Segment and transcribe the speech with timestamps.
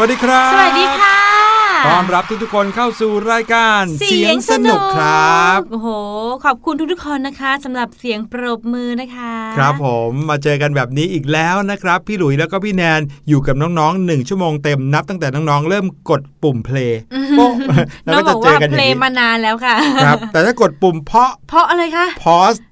[0.00, 1.16] วัสดีครับ สวัสดีค่ะ
[1.86, 3.84] ต้อนรับทุกๆคนเข้าสู่รายการ
[4.96, 5.88] ครับ โอ้โห
[6.44, 17.52] ขอบคุณทุกๆคนนะคะสำหรับเสียงปรบมือนะคะ ครับผมมาเจอกันแบบนี้อีกแล้วนะครับ พี่หลุยแล้วก็พี่แนนอยู่กับน้องๆหนึ่งชั่วโมงเต็มนับตั้งแต่น้องๆเริ่มกดปุ่มเพลย์อืมโป๊ะ
[18.04, 19.74] แล้วน้องก็บจะอกเจว่าอกันอเพลย่างงนี้มานานแล้วค่ะ
[20.04, 22.69] ครับ แต่ถ้ากดปุ่มเพาะเพราะอะไรคะพอสอ๋อ pause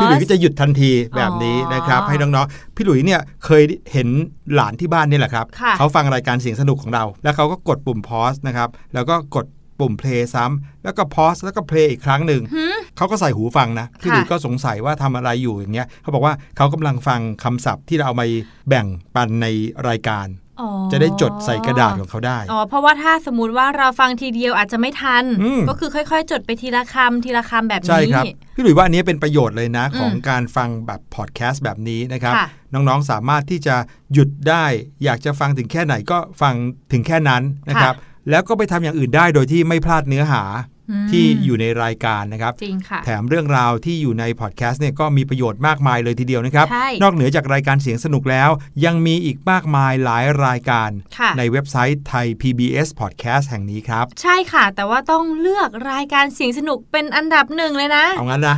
[0.00, 4.08] พี่หลุยก็จะหยุดทันทีแบบนี้นะครับอ๋อให้น้องๆพี่หลุยเนี่ยเคยเห็น
[4.54, 9.46] หลานที่บ้านนี่แหละครับค่ะเขาฟังรายการเสียงสนุกของเรา แล้วเขาก็กดปุ่ม pause นะครับแล้วก็กด
[9.80, 18.26] ปุ่ม play ซ้ำแล้วก็ pause แล้วก็ play อีกครั้งหนึ่งหืมเขาก็ใส่หูฟังนะพี่หค่ะลุยก็สงสัยว่าทำอะไรอยู่อย่างเงี้ยเขาบอกว่าเขากำลังฟังคำศัพท์ที่เราเอามา
[18.68, 19.46] แบ่งปันใน
[19.88, 20.47] รายการอ๋อ
[20.92, 28.24] จะได้จดใส่กระดาษของเขาได้ อ๋อ เพราะว่าถ้าสมมติว่าเราฟังทีเดียวอาจจะไม่ทันอืมก็คือค่อย ๆ จดไปทีละคำทีละคำแบบนี้ ใช่ครับ
[28.54, 33.76] พี่หลุยว่าอันนี้เป็นประโยชน์เลยนะอืมของการฟังแบบพอดแคสต์แบบนี้นะครับค่ะน้องๆ สามารถที่จะ
[34.12, 34.64] หยุดได้
[35.04, 36.54] อยากจะฟังถึงแค่ไหนก็ฟัง
[36.92, 37.94] ถึงแค่นั้นนะครับ
[38.30, 40.77] แล้วก็ไปทำอย่างอื่นได้โดยที่ไม่พลาดเนื้อหาอืม
[41.10, 48.50] ที่อยู่ในรายการนะครับจริงค่ะแถมเรื่องราวที่อยู่ในพอดแคสต์เนี่ยก็มีประโยชน์มากมายเลยทีเดียวนะครับใช่นอกเหนือจากรายการเสียงสนุกแล้ว
[48.84, 58.56] ยังมีอีกมากมายหลายรายการค่ะในเว็บไซต์ไทย PBS Podcast แห่งนี้ครับ ใช่ค่ะ แต่ว่าต้องเลือกรายการเสียงสนุกเป็นอันดับหนึ่งเลยนะ เอางั้นนะ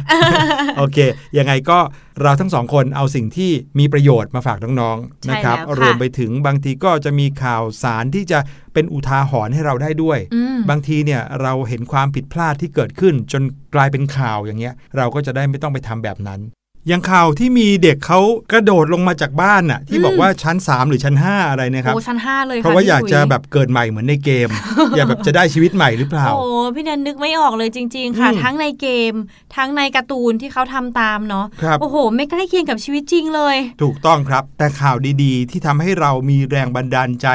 [0.78, 0.98] โอเค
[1.38, 1.78] ยังไงก็
[2.22, 8.38] เราทั้งสองคนเอาสิ่งที่มีประโยชน์มาฝากน้องๆใช่นะครับแล้วค่ะรวมไปถึงบางทีก็จะมีข่าวสารที่จะ
[8.74, 13.42] เป็นอุทาหรณ์ให้เราได้ด้วยอืมบางทีเนี่ยเราเห็นความผิดพลาดที่เกิดขึ้น จน
[13.74, 16.59] กลายเป็นข่าวอย่างเงี้ย เราก็จะได้ไม่ต้องไปทำแบบนั้นอ
[16.90, 18.20] ย่างข่าวที่มีเด็กเขา
[18.52, 24.48] กระโดดลงมาจากบ้านน่ะ ที่บอกว่าชั้น 3 หรือชั้น 5 อะไรนะครับโอ้ชั้นห้าเลยค่ะเพราะว่าพี่อยากจะอุ๋แบบเกิดใหม่เหมือนในเกม
[24.96, 29.12] อยากแบบจะได้ชีวิตใหม่หรือเปล่าโอ้พี่แนนนึกไม่ออกเลยจริง ๆ ค่ะอืมทั้งในเกม
[29.56, 37.26] ทั้งในการ์ตูนที่เขาทำตามเนาะครับโอ้โห ไม่ใกล้เคียงกับชีวิตจริงเลย ถูกต้องครับ แต่ข่าวดีๆ ที่ทำให้เรามีแรงบันดาลใจ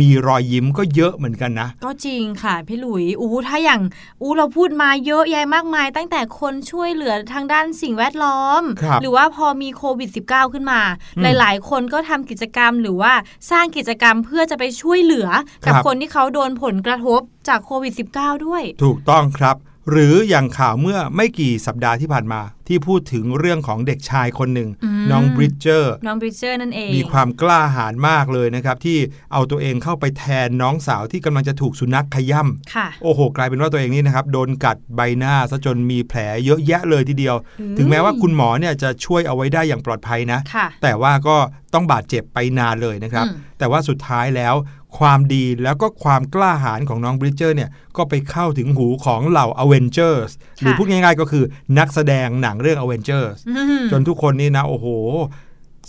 [0.00, 3.80] มีรอยยิ้มก็เยอะเหมือนกันนะ ก็จริงค่ะพี่หลุยอู้ถ้าอย่าง
[4.22, 10.80] อู้เราพูดมาเยอะแยะมากมาย ตั้งแต่คนช่วยเหลือทางด้านสิ่งแวดล้อมครับหรือว่าพอมีโควิด -19 ขึ้นมา
[11.16, 13.12] อืมหลาย ๆ คนก็ทำกิจกรรมหรือว่า
[13.50, 15.28] สร้างกิจกรรมเพื่อจะไปช่วยเหลือ
[15.66, 19.56] กับครับคนที่เขาโดนผลกระทบจากโควิด -19 ด้วย ถูกต้องครับ
[19.90, 28.98] หรืออย่างข่าวเมื่อไม่กี่สัปดาห์ที่ผ่านมา ที่พูดถึงเรื่องของเด็กชายคนหนึ่งอืมน้องบริดเจอร์น้องบริดเจอร์นั่นเอง มีความกล้าหาญมากเลยนะครับ ที่
[29.32, 41.36] เอาตัวเองเข้าไปแทนน้องสาวที่กำลังจะถูกสุนัขขย่ำค่ะโอ้โห กลายเป็นว่าตัวเองนี่นะครับโดนกัดใบหน้าซะจนมีแผลเยอะแยะเลยทีเดียวอืมถึงแม้ว่าคุณหมอเนี่ยจะช่วยเอาไว้ได้อย่างปลอดภัยนะค่ะแต่ว่าก็
[41.74, 44.54] ต้องบาดเจ็บไปนานเลยนะครับอืมแต่ว่าสุดท้ายแล้ว
[44.98, 50.30] ความดีแล้วก็ความกล้าหาญของน้องบริดเจอร์เนี่ยก็ไปเข้าถึงหูของเหล่า Avengers
[50.60, 51.44] หรือพูดง่ายๆก็คือ
[51.78, 54.86] นักแสดงหนังเรื่อง Avengers อืมจนทุกคนนี่นะ โอ้โห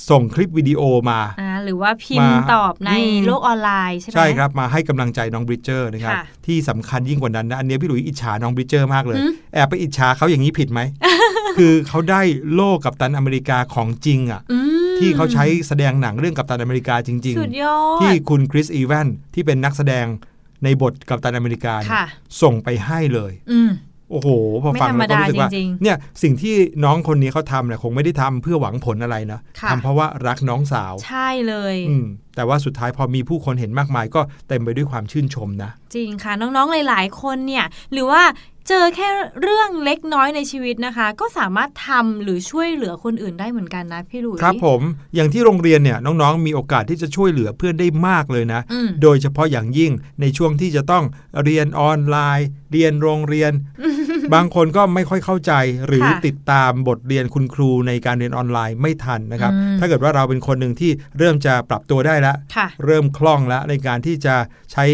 [0.10, 10.81] ส่งคลิปวิดีโอมาอ่าหรือว่าพิมพ์มาตอบในอืมโลกออนไลน์ใช่ไหมใช่ครับ มาให้กำลังใจน้องบริดเจอร์นะครับค่ะที่สำคัญยิ่งกว่านั้นนะ อันเนี้ยพี่หลุยอิจฉาน้องบริดเจอร์มากเลยหืมแอบไปอิจฉาเขาอย่างนี้ผิดไหม
[11.58, 12.22] คือเขาได้
[12.54, 20.06] โล่กับตันอเมริกาของจริงอะอืม ที่เขาใช้แสดงหนังเรื่องกับตันอเมริกาจริงสุดยอๆดที่คุณคริสอีแวนที่เป็นนักแสดง
[20.64, 22.06] ในบทกับตันอเมริกาเนี่ยค่ะ
[22.42, 23.72] ส่งไปให้เลยอืม
[24.12, 24.30] โอ้โห
[24.64, 32.06] พอไม่ฟังธรรมแล้วก็รู้สึกว่าดาจริงๆเนี่ยสิ่งที่น้องคนนี้เขาทำเนี่ยคงไม่ได้ทำเพื่อหวังผลอะไรนะค่ะทำเพราะว่ารักน้องสาว ใช่เลยอืม
[32.36, 38.22] แต่ว่าสุดท้ายพอมีผู้คนเห็นมากมายก็เต็มไปด้วยความชื่นชมนะ จริงค่ะ น้องๆหลาย ๆ คนเนี่ย หรือว่า
[38.69, 39.10] เจอแค่
[39.41, 44.81] เรื่องเล็กน้อยในชีวิตนะคะ ก็สามารถทำหรือช่วยเหลือคนอื่นได้เหมือนกันนะพี่หลุยครับผม
[45.15, 49.91] อย่างที่โรงเรียนเนี่ยน้องๆ มีโอกาสที่จะช่วยเหลือเพื่อนได้มากเลยนะอืมโดยเฉพาะอย่างยิ่ง
[50.22, 51.03] ในช่วงที่จะต้อง
[51.43, 53.51] เรียนออนไลน์ เรียนโรงเรียน
[54.34, 55.53] บางคนก็ไม่ค่อยเข้าใจ
[55.86, 64.36] หรือค่ะติดตามบทเรียนคุณครูในการเรียนออนไลน์ไม่ทันนะครับอืมถ้าเกิดว่าเราเป็นคนหนึ่งที่เริ่มจะปรับตัวได้แล้วค่ะเริ่มคล่องแล้วในการที่จะ
[64.72, 64.86] ใช้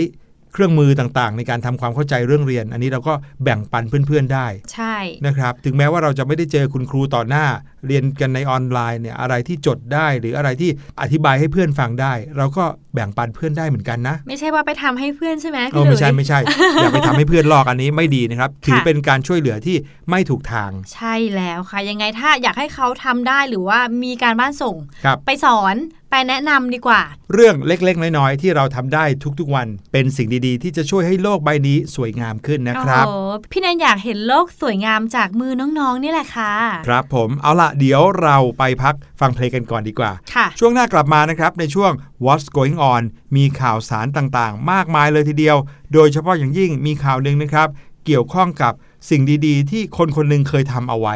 [0.53, 7.45] เครื่องมือต่างๆ ในการทำความเข้าใจเรื่องเรียน อันนี้เราก็แบ่งปันเพื่อนๆได้ ใช่นะครับถึงแม้ว่าเราจะไม่ได้เจอคุณครูต่อหน้า
[7.87, 10.69] เรียนกันในออนไลน์เนี่ยอะไรที่จดได้ หรืออะไรที่
[11.01, 16.39] อธิบายให้เพื่อนฟังได้ เราก็แบ่งปันเพื่อนได้เหมือนกันนะ ไม่ใช่ว่าไปทำให้เพื่อนใช่ไหมเอพี่อหลุไม่ยใช่ไม่ใช่
[16.81, 19.75] อย่าไปทำให้เพื่อนลอกอันนี้ไม่ดีนะครับถือเป็นการช่วยเหลือที่
[20.09, 25.75] ไม่ถูกทาง ใช่แล้วค่ะยังไงถ้าอยากให้เขาทำได้หรือว่ามีการบ้านส่งครับไปสอน
[26.11, 27.01] ไปแนะนำดีกว่า
[27.33, 29.05] เรื่องเล็กๆ น้อยๆ ที่เราทำได้
[29.39, 33.05] ทุกๆวัน เป็นสิ่งดีๆ ที่จะช่วยให้โลกใบนี้สวยงามขึ้นนะครับ
[33.51, 36.53] พี่แนนอยากเห็นโลกสวยงามจากมือน้องๆนี่แหละค่ะ
[36.87, 41.91] ครับผมเอาละเดี๋ยวเราไปพักฟังเพลงกันก่อนดีกว่าค่ะช่วงหน้ากลับมานะครับในช่วง
[42.25, 43.03] What's Going On
[43.35, 45.57] มีข่าวสารต่างๆ มากมายเลยทีเดียว
[45.93, 47.67] โดยเฉพาะอย่างยิ่งมีข่าวหนึ่งนะครับ
[48.05, 48.73] เกี่ยวข้องกับ
[49.09, 51.15] สิ่งดีๆ ที่คนคนนึงเคยทำเอาไว้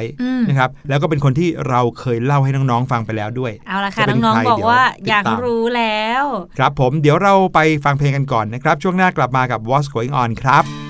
[0.50, 6.24] นะครับแล้วก็เป็นคนที่เราเคยเล่าให้น้องๆฟังไปแล้วด้วย เอาละค่ะ น้องๆบอกว่าอยากรู้แล้ว
[6.58, 10.85] ครับผมเดี๋ยวเราไปฟังเพลงกันก่อนนะครับ ช่วงหน้ากลับมากับ What's Going On ครับ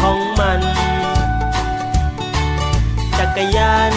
[0.00, 0.60] ของมัน
[3.18, 3.92] จักรยาน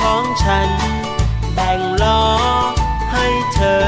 [0.00, 0.68] ของฉัน
[1.54, 2.24] แบ่งล้อ
[3.12, 3.84] ให้เธอ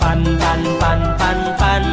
[0.00, 1.84] ปั่นปั่นปั่นปั่นปั่น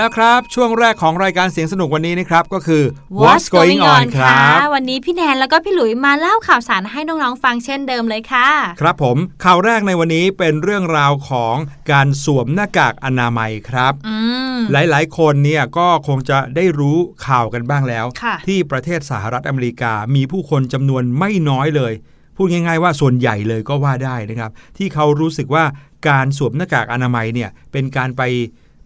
[0.00, 2.82] แล้วครับ ช่วงแรกของรายการเสียงสนุกวันนี้นะครับ ก็คือ
[3.22, 8.48] What's Going On ครับวันนี้พี่แนนแล้วก็พี่หลุยมาเล่าข่าวสารให้น้องๆฟังเช่นเดิมเลยค่ะ
[8.80, 11.56] ครับผมข่าวแรกในวันนี้เป็นเรื่องราวของ
[11.92, 14.16] การสวมหน้ากากอนามัยครับอื
[14.54, 21.92] มหลายๆ คนเนี่ยก็คงจะได้รู้ข่าวกันบ้างแล้วค่ะที่ประเทศสหรัฐอเมริกามีผู้คนจำนวนไม่น้อยเลย
[22.36, 25.64] พูดง่าย ๆ ว่าส่วนใหญ่เลยก็ว่าได้นะครับ ที่เขารู้สึกว่า
[26.08, 28.22] การสวมหน้ากากอนามัยเนี่ยเป็นการไป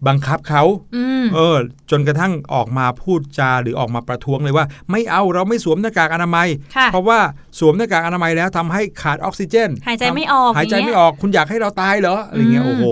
[0.07, 0.63] บังคับเขา
[0.97, 1.57] อืมเออ
[1.91, 7.19] จนกระทั่งออกมาพูดจาหรือออกมาประท้วงเลยว่า ไม่เอาเราไม่สวมหน้ากากอนามัยค่ะเพราะว่า
[7.59, 12.85] สวมหน้ากากอนามัยแล้วทำให้ขาดออกซิเจน หายใจไม่ออก หายใจอย่างเงี้ไม่ยออกคุณอยากให้เราตายเหรออะไรเงี้ยอืมโอ้โห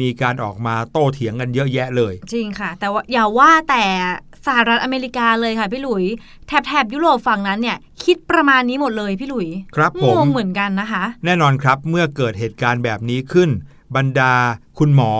[0.00, 3.84] มีการออกมาโต้เถียงกันเยอะแยะเลย จริงค่ะ แต่ว่าอย่าว่าแต่
[4.46, 6.04] สหรัฐอเมริกาเลยค่ะพี่หลุย
[6.46, 13.50] แถบแถบยุโรปฝั่งนั้นเนี่ยคิดประมาณนี้หมดเลยพี่หลุยครับผงมงเหมือนกันนะคะ แน่นอนครับเมื่อเกิดเหตุการณ์แบบนี้ขึ้น
[13.96, 14.34] บรรดา
[14.78, 15.12] คุณหมอ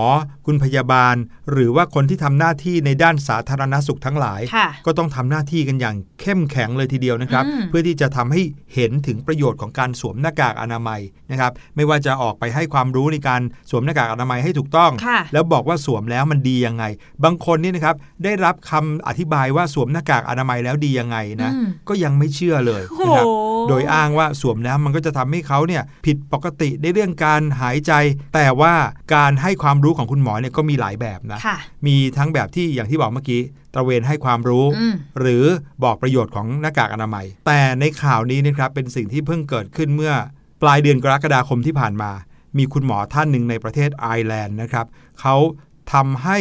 [0.47, 1.17] คุณพยาบาล
[1.51, 8.41] หรือว่าคนที่ทำหน้าที่ในด้านสาธารณสุขทั้งหลายค่ะก็ต้องทำหน้าที่กันอย่างเข้มแข็งเลยทีเดียวนะครับอืมเพื่อที่จะทำให้
[8.75, 16.85] เห็นถึงประโยชน์ของการสวมหน้ากากอนามัยนะครับ ไม่ว่าจะออกไปให้ความรู้ในการสวมหน้ากากอนามัยให้ถูกต้องค่ะแล้วบอกว่าสวมแล้วมันดียังไง
[17.25, 23.27] บางคนนี่นะครับได้รับคำอธิบายว่าสวมหน้ากากอนามัยแล้วดียังไงนะอืมก็ยังไม่เชื่อเลยโอ้โหนะครับ
[23.69, 27.93] โดยอ้างว่าสวมแล้วมันก็จะทำให้เขาเนี่ยผิดปกติในเรื่องการหายใจ
[28.35, 28.75] แต่ว่า
[29.15, 33.41] การให้ความรู้ของคุณหมอเนี่ยก็มีหลายแบบนะค่ะมีทั้งแบบที่อย่างที่บอกเมื่อกี้
[33.75, 35.45] ตระเวนให้ความรู้อืมหรือ
[35.85, 40.13] บอกประโยชน์ของหน้ากากอนามัย แต่ในข่าวนี้นะครับเป็นสิ่งที่เพิ่งเกิดขึ้นเมื่อ
[40.63, 42.11] ปลายเดือนกรกฎาคมที่ผ่านมา
[42.59, 44.87] มีคุณหมอท่านหนึ่งในประเทศไอร์แลนด์นะครับ
[45.21, 45.37] เขา
[45.93, 46.39] ทำให้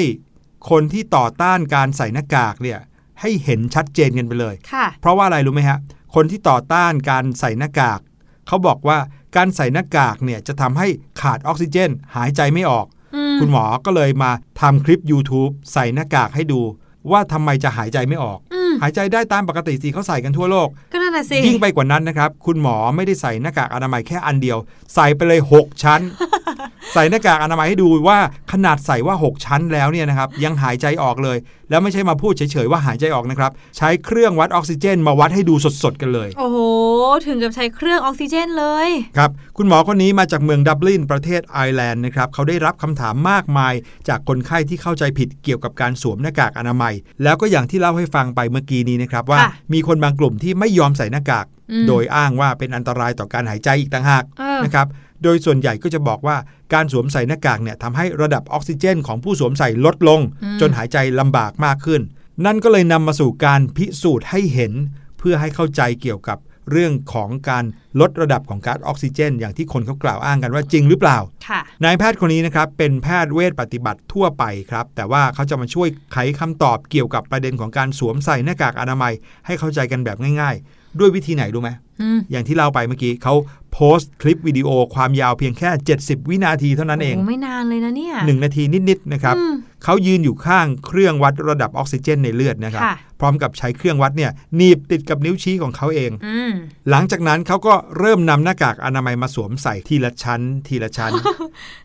[0.70, 2.80] คนที่ต่อต้านการใส่หน้ากากเนี่ย
[3.22, 5.80] ให้เห็นชัดเจนกันไปเลยค่ะเพราะว่าอะไรรู้ไหมฮะ
[6.16, 8.00] คนที่ต่อต้านการใส่หน้ากาก
[8.48, 8.98] เขาบอกว่า
[9.36, 10.88] การใส่หน้ากากเนี่ยจะทำให้
[11.22, 16.62] ขาดออกซิเจน หายใจไม่ออกอืมคุณหมอก็เลยมาทำคลิป YouTube ใส่หน้ากากให้ดู
[17.12, 24.58] ว่าทำไมจะหายใจไม่ออกอืมหายใจได้ตามปกติสิเขาใส่กันทั่วโลกก็นั่นน่ะสิยิ่งไปกว่านั้นนะครับ คุณหมอไม่ได้ใส่หน้ากากอนามัยแค่อันเดียว
[24.96, 26.02] ใส่ไปเลย 6 ชั้น
[26.94, 28.18] ใส่หน้ากากอนามัยให้ดูว่า
[28.52, 31.38] ขนาดใส่ว่า 6 ชั้นแล้วเนี่ยนะครับยังหายใจออกเลย
[31.70, 36.58] แล้วไม่ใช่มาพูดเฉยๆว่าหายใจออกนะครับใช้เครื่องวัดออกซิเจน มาวัดให้ดูสดๆกันเลย โอ้โห
[37.28, 43.74] ถึงกับใช้เครื่องออกซิเจนเลย ครับ คุณหมอคนนี้มาจากเมืองดับลินประเทศไอร์แลนด์นะครับ เขาได้รับคำถามมากมาย
[44.08, 54.88] จากคนไข้ที่เข้าใจผิดเกี่ยวกับการสวมหน้ากากอนามัย แล้วก็อย่างที่เล่าให้ฟังไปเมื่อกี้นี้นะครับว่าค่ะมีคนบางกลุ่มที่ไม่ยอมใส่หน้ากากอืมโดยอ้างว่าเป็นอันตรายต่อการหายใจอีกต่างหากเออนะครับ
[55.24, 56.38] โดยส่วนใหญ่ก็จะบอกว่า
[56.74, 62.02] การสวมใส่หน้ากากเนี่ยทำให้ระดับออกซิเจน ของผู้สวมใส่ลดลงอืมจนหายใจลำบากมากขึ้น
[62.46, 64.74] นั่นก็เลยนำมาสู่การพิสูจน์ให้เห็น
[65.18, 66.38] เพื่อให้เข้าใจเกี่ยวกับ
[66.72, 67.66] เรื่องของการ
[68.00, 79.14] ลดระดับของก๊าซออกซิเจน อย่างที่คนเขากล่าวอ้างกันว่าจริงหรือเปล่าค่ะนายแพทย์คนนี้นะครับเป็นแพทย์เวชปฏิบัติทั่วไปครับ แต่ว่าเขาจะมาช่วยไขคำตอบเกี่ยวกับประเด็นของการสวมใส่หน้ากากอนามัย
[79.46, 81.70] ให้เข้าใจกันแบบง่าย ๆ ด้วยวิธีไหนรู้ไหม
[82.02, 83.34] อืมอย่างที่เล่าไปเมื่อกี้เขา
[83.74, 96.52] โพสต์คลิปวิดีโอความยาวเพียงแค่ 70 วินาทีเท่านั้นเองโอ้ไม่นานเลยนะเนี่ย1นาทีนิดๆนะครับอืมเขายืนอยู่ข้างเครื่องวัดระดับออกซิเจนในเลือดนะครับค่ะพร้อมกับใช้เครื่องวัดเนี่ยหนีบติดกับนิ้วชี้ของเขาเองอืม
[96.90, 101.12] หลังจากนั้นเขาก็เริ่มนำหน้ากากอนามัยมาสวมใส่ทีละชั้น ทีละชั้น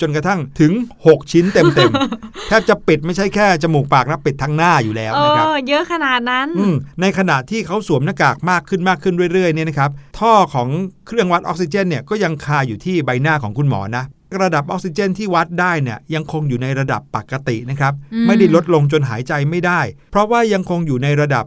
[0.01, 0.73] จนกระทั่งถึง
[1.07, 10.69] 6 ชิ้นเต็มๆแทบจะปิดไม่ใช่แค่จมูกปากนะปิดทั้งหน้าอยู่แล้วเอนะครับอเยอะขนาดนั้นอืมในขณะที่เขาสวมหน้ากากมากขึ้นมากขึ้นเรื่อยๆเนี่ยนะครับท่อของ
[11.09, 14.05] เครื่องวัดออกซิเจนเนี่ยก็ยังคาอยู่ที่ใบหน้าของคุณหมอนะ
[14.43, 21.45] ระดับออกซิเจนที่วัดได้เนี่ยยังคงอยู่ในระดับปกตินะครับอืมไม่ได้ลดลงจนหายใจไม่ได้ เพราะว่ายังคงอยู่ในระดับ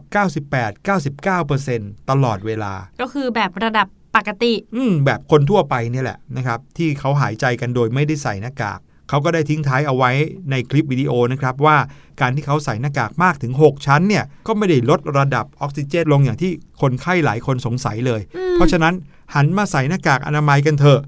[1.44, 10.10] 98-99%ตลอดเวลา ก็คือแบบระดับปกติ อืมแบบคนทั่วไปเนี่ยแหละนะครับ ที่เขาหายใจกันโดยไม่ได้ใส่หน้ากากเขาก็ได้ทิ้งท้ายเอาไว้
[10.50, 11.76] ในคลิปวิดีโอนะครับว่า
[12.20, 18.94] การที่เขาใส่หน้ากากมากถึง 6 ชั้นเนี่ยก็ไม่ได้ลดระดับออกซิเจนลงอย่างที่คนไข้หลายคนสงสัยเลยอืมเพราะฉะนั้น
[19.34, 21.00] หันมาใส่หน้ากากอนามัยกันเถอะ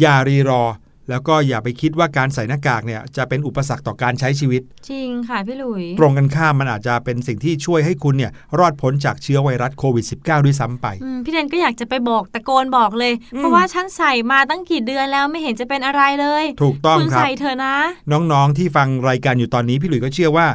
[0.00, 0.62] อย่ารีรอ
[1.10, 17.76] แล้วก็อย่าไปคิดว่าการใส่หน้ากากเนี่ยจะเป็นอุปสรรคต่อการใช้ชีวิต จริงค่ะพี่หลุย ตรงกันข้ามมันอาจจะเป็นสิ่งที่ช่วยให้คุณเนี่ยรอดพ้นจากเชื้อไวรัสโควิด -19 ด้วยซ้ำไป อืมพี่แนนก็อยากจะไปบอกตะโกนบอกเลยอืมเพราะว่าฉันใส่มาตั้งกี่เดือนแล้วไม่เห็นจะเป็นอะไรเลยถูกต้องคุณครับ ใส่เถอะนะ
[18.12, 20.46] น้องๆที่ฟังรายการอยู่ตอนนี้พี่หลุยส์ก็เชื่อว่า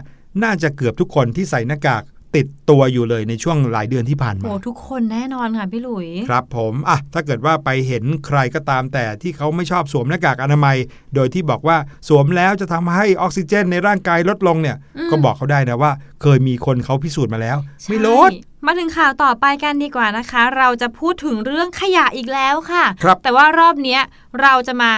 [0.44, 2.04] น่าจะเกือบทุกคนที่ใส่หน้ากาก
[2.36, 10.78] ติดตัวอยู่เลยในช่วงหลายเดือนที่ผ่านมาโอ้ทุกคนแน่นอนค่ะพี่หลุย ครับผมอะถ้าเกิดว่าไปเห็นใครก็ตามแต่ที่เขาไม่ชอบสวมหน้ากากอนามัย
[11.16, 17.58] โดยที่บอกว่าสวมแล้วจะทำให้ออกซิเจนในร่างกายลดลงเนี่ยอืมก็บอกเขาได้นะว่า เคยมีคนเขาพิสูจน์มาแล้ว
[17.90, 24.02] ไม่ลดใช่มาถึงข่าวต่อไปกันดีกว่านะคะ เราจะพูดถึงเรื่องขยะอีกแล้วค่ะครับแต่ว่ารอบเนี้ย
[24.42, 24.92] เราจะมา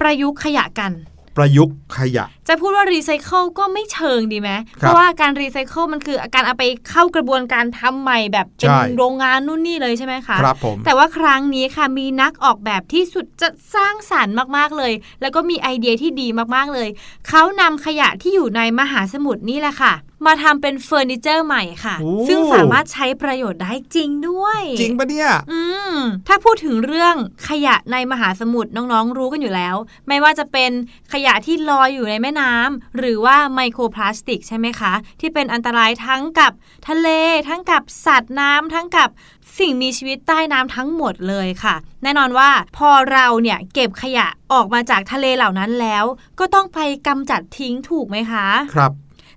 [0.00, 0.92] ประยุกต์ขยะกัน
[1.36, 16.88] ประยุกต์ขยะ จะพูดว่ารีไซเคิลก็ไม่เชิงดีไหมครับเพราะว่าการรีไซเคิลมันคือการเอาไปเข้ากระบวนการทำใหม่แบบเป็นใช่โรงงานนู่นนี่เลยใช่ไหมคะครับผมแต่ว่าครั้งนี้ค่ะมีนักออกแบบที่สุดจะสร้างสรรค์มากๆเลย แล้วก็มีไอเดียที่ดีมากๆเลย
[17.28, 19.92] เขานำขยะที่อยู่ในมหาสมุทรนี่แหละค่ะ
[20.26, 25.60] มาทำเป็นเฟอร์นิเจอร์ใหม่ค่ะโอ้ซึ่งสามารถใช้ประโยชน์ได้จริงด้วย จริงปะเนี่ย อื
[25.94, 25.96] ม
[26.28, 27.14] ถ้าพูดถึงเรื่อง
[27.48, 29.76] ขยะในมหาสมุทรน้องๆรู้กันอยู่แล้ว
[30.08, 30.70] ไม่ว่าจะเป็น
[31.12, 36.52] ขยะที่ลอยอยู่ในแม่น้ำหรือว่าไมโครพลาสติกใช่ไหมคะ ที่เป็นอันตรายทั้งกับ
[36.88, 37.08] ทะเล
[37.48, 39.10] ทั้งกับสัตว์น้ำทั้งกับ
[39.58, 46.04] สิ่งมีชีวิตใต้น้ำทั้งหมดเลยค่ะ แน่นอนว่าพอเราเนี่ยเก็บขยะออกมาจากทะเลเหล่านั้นแล้ว
[46.38, 48.92] ก็ต้องไปกำจัดทิ้งถูกไหมคะ ครับ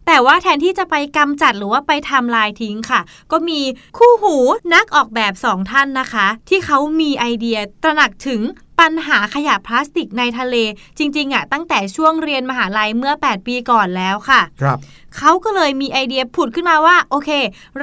[0.07, 3.61] แต่ว่าแทนที่จะไปกำจัดหรือว่าไปทำลายทิ้งค่ะ ก็มี
[3.97, 4.35] คู่หู
[4.73, 8.41] นักออกแบบสองท่านนะคะ ที่เขามีไอเดียตระหนักถึง
[8.79, 10.55] ปัญหาขยะพลาสติกในทะเล
[10.97, 14.77] จริงๆอะตั้งแต่ช่วงเรียนมหาลัยเมื่อ 8 ปีก่อนแล้วค่ะ ครับ
[15.17, 17.29] เขาก็เลยมีไอเดียผุดขึ้นมาว่า โอเค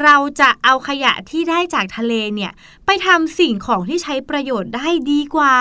[0.02, 2.52] เราจะเอาขยะที่ได้จากทะเลเนี่ย
[2.86, 5.56] ไปทำสิ่งของที่ใช้ประโยชน์ได้ดีกว่า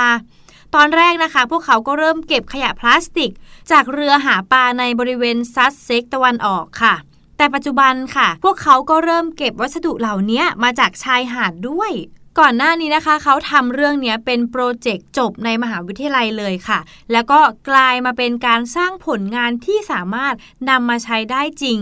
[0.77, 3.31] ตอนแรกนะคะ พวกเขาก็เริ่มเก็บขยะพลาสติก
[3.71, 6.95] จากเรือหาปลาในบริเวณซัสเซ็กตะวันออกค่ะ
[7.37, 11.91] แต่ปัจจุบันค่ะ พวกเขาก็เริ่มเก็บวัสดุเหล่านี้มาจากชายหาดด้วย
[12.39, 16.79] ก่อนหน้านี้นะคะ เขาทำเรื่องนี้เป็นโปรเจกต์จบในมหาวิทยาลัยเลยค่ะ
[17.11, 20.35] แล้วก็กลายมาเป็นการสร้างผลงานที่สามารถ
[20.69, 21.77] นำมาใช้ได้จริง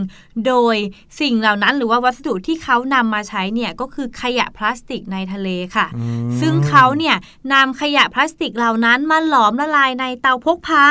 [0.47, 0.75] โดย
[1.19, 7.15] สิ่งเหล่านั้นหรือว่าวัสดุที่เขานำมาใช้เนี่ยก็คือขยะพลาสติกในทะเลค่ะอืมซึ่งเขาเนี่ย
[7.53, 10.85] นำขยะพลาสติกเหล่านั้นมาหลอมละลายในเตาพกพา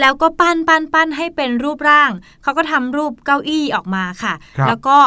[0.00, 2.10] แล้วก็ปั้นปั้นปั้นให้เป็นรูปร่าง
[2.42, 4.98] เขาก็ทำรูปเก้าอี้ออกมาค่ะครับแล้วก็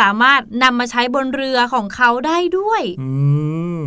[0.08, 3.10] ามารถนำมาใช้บนเรือของเขาได้ด้วยอื
[3.78, 3.80] ม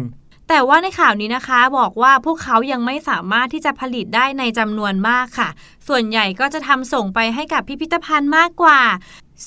[0.49, 5.49] แต่ว่าในข่าวนี้นะคะบอกว่าพวกเขายังไม่สามารถที่จะผลิตได้ในจำนวนมากค่ะ
[5.87, 8.79] ส่วนใหญ่ก็จะทำส่งไปให้กับพิพิธภัณฑ์มากกว่า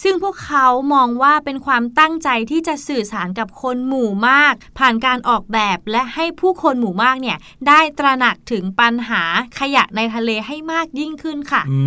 [0.03, 9.23] ซึ่งพวกเขามองว่าเป็นความตั้งใจที่จะสื่อสารกับคนหมู่มาก ผ่านการออกแบบและให้ผู้คนหมู่มากเนี่ยได้ตระหนักถึงปัญหา
[9.59, 11.79] ขยะในทะเลให้มากยิ่งขึ้นค่ะอื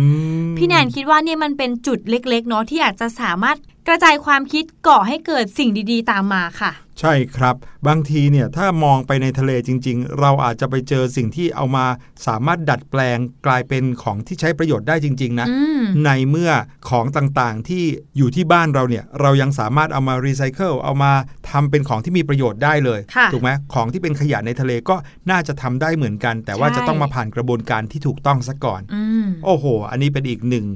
[0.46, 3.56] มพี่แนนคิดว่าเนี่ยมันเป็นจุดเล็กๆเนาะที่อาจจะสามารถ
[3.88, 7.56] กระจายความคิดก่อให้เกิดสิ่งดีๆ ตามมาค่ะ ใช่ครับ
[7.88, 11.86] บางทีเนี่ยถ้ามองไปในทะเลจริง ๆ เราอาจจะไปเจอสิ่งที่เอามา
[12.26, 16.50] สามารถดัดแปลงกลายเป็นของที่ใช้ประโยชน์ได้จริง ๆ นะอืมในเมื่อ
[16.90, 17.84] ของต่างๆที่
[18.16, 21.12] อยู่ที่บ้านเราเนี่ย เรายังสามารถเอามารีไซเคิลเอามา
[21.50, 24.96] ทำเป็นของที่มีประโยชน์ได้เลยค่ะถูกไหมของที่เป็นขยะในทะเลก็
[25.30, 30.66] น่าจะทำได้เหมือนกัน แต่ว่าใช่จะต้องมาผ่านกระบวนการที่ถูกต้องซะก่อนอืมโอ้โห อันนี้เป็นอีกหนึ่ง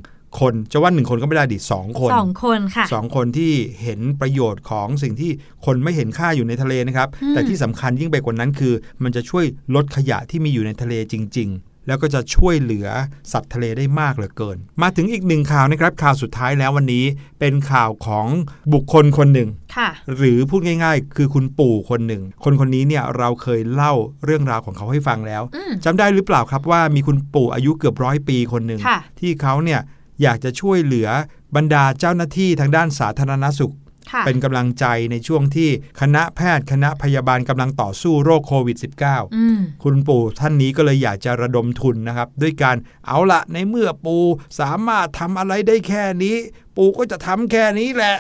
[0.41, 5.31] คนจะว่าหนึ่งคนก็ไม่ได้ดิสองคนสองคนค่ะสองคนที่เห็นประโยชน์ของสิ่งที่
[5.67, 9.45] คนไม่เห็นค่าอยู่ในทะเลนะครับอืมแต่ที่สำคัญยิ่งไปกว่านั้นคือ มันจะช่วย
[9.75, 12.89] ลดขยะที่มีอยู่ในทะเลจริง ๆ แล้วก็จะช่วยเหลือ
[13.33, 17.05] สัตว์ทะเลได้มากเหลือเกิน มาถึงอีกหนึ่งข่าวนะครับ ข่าวสุดท้ายแล้ววันนี้
[17.41, 18.27] เป็นข่าวของ
[18.75, 23.93] บุคคลคนหนึ่งค่ะหรือพูดง่าย ๆ คือคุณปู่คนหนึ่ง คนคนนี้เนี่ยเราเคยเล่า
[24.25, 29.81] เรื่องราวของเขาให้ฟังแล้วอืมจำได้หรือเปล่าครับว่ามีคุณปู่อายุเกือบร้อยปีคนหนึ่งค่ะที่เขาเนี่ย
[30.23, 31.09] อยากจะช่วยเหลือ
[31.57, 33.75] บรรดาเจ้าหน้าที่ทางด้านสาธารณสุข
[34.13, 44.25] ค่ะเป็นกำลังใจในช่วงที่คณะแพทย์คณะพยาบาลกำลังต่อสู้โรคโควิด -19 อืมคุณปู่ท่านนี้ก็เลยอยากจะระดมทุนนะครับ ด้วยการเอาละในเมื่อปู่
[44.61, 46.37] สามารถทำอะไรได้แค่นี้
[46.77, 48.17] ปู่ก็จะทำแค่นี้แหละ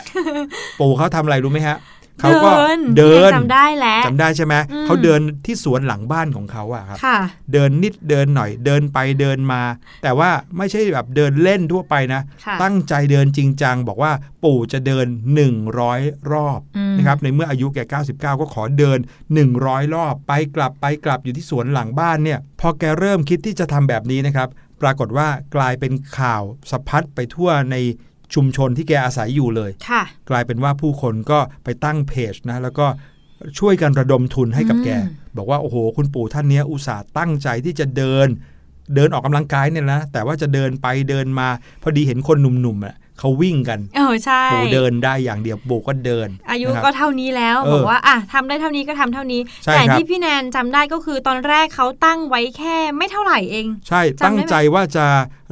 [0.80, 1.76] ปู่เขาทำอะไรรู้ไหมฮะ
[2.20, 7.18] เขาก็เดินเดินจำได้แล้วจำได้ใช่ไหมอืมเขาเดินที่สวนหลังบ้านของเขาอะครับค่ะ
[7.53, 9.62] เดินนิดเดินหน่อยเดินไปเดินมา
[10.03, 14.12] แต่ว่าไม่ใช่แบบเดินเล่นทั่วไปนะค่ะตั้งใจเดินจริงจังบอกว่า
[14.44, 15.07] ปู่จะเดิน
[15.68, 18.98] 100 รอบอืมนะครับในเมื่ออายุแก99 ก็ขอเดิน
[19.46, 24.48] 100 รอบไปกลับไปกลับอยู่ที่สวนหลังบ้านเนี่ยพอแกเริ่มคิดที่จะทำแบบนี้นะครับ
[24.83, 27.77] ปรากฏว่ากลายเป็นข่าวสะพัดไปทั่วใน
[28.34, 32.87] ชุมชนที่แกอาศัยอยู่เลยค่ะกลายเป็นว่าผู้คนก็ไปตั้งเพจนะแล้วก็
[33.58, 38.28] ช่วยกันระดมทุนให้กับแกอืมบอกว่าโอ้โห คุณปู่ท่านเนี้ยอุตส่าห์ตั้งใจที่จะเดิน
[38.94, 41.48] เดินออกกำลังกายเนี่ยนะแต่ว่าจะเดินไปเดินมา
[41.82, 55.07] พอดีเห็นคนหนุ่มๆอะ เขาวิ่งกันเออใช่ปู่เดินได้อย่างเดียวปู่ก็เดิน อายุนะครับก็เท่านี้แล้วเออบอกว่าอะทำได้เท่านี้ก็ทำเท่านี้ใช่แต่ครับที่พี่แนนจำได้ก็คือตอนแรกเขาตั้งไว้แค่ไม่เท่าไหร่เอง ใช่จำได้ไหมตั้งใจว่าจะ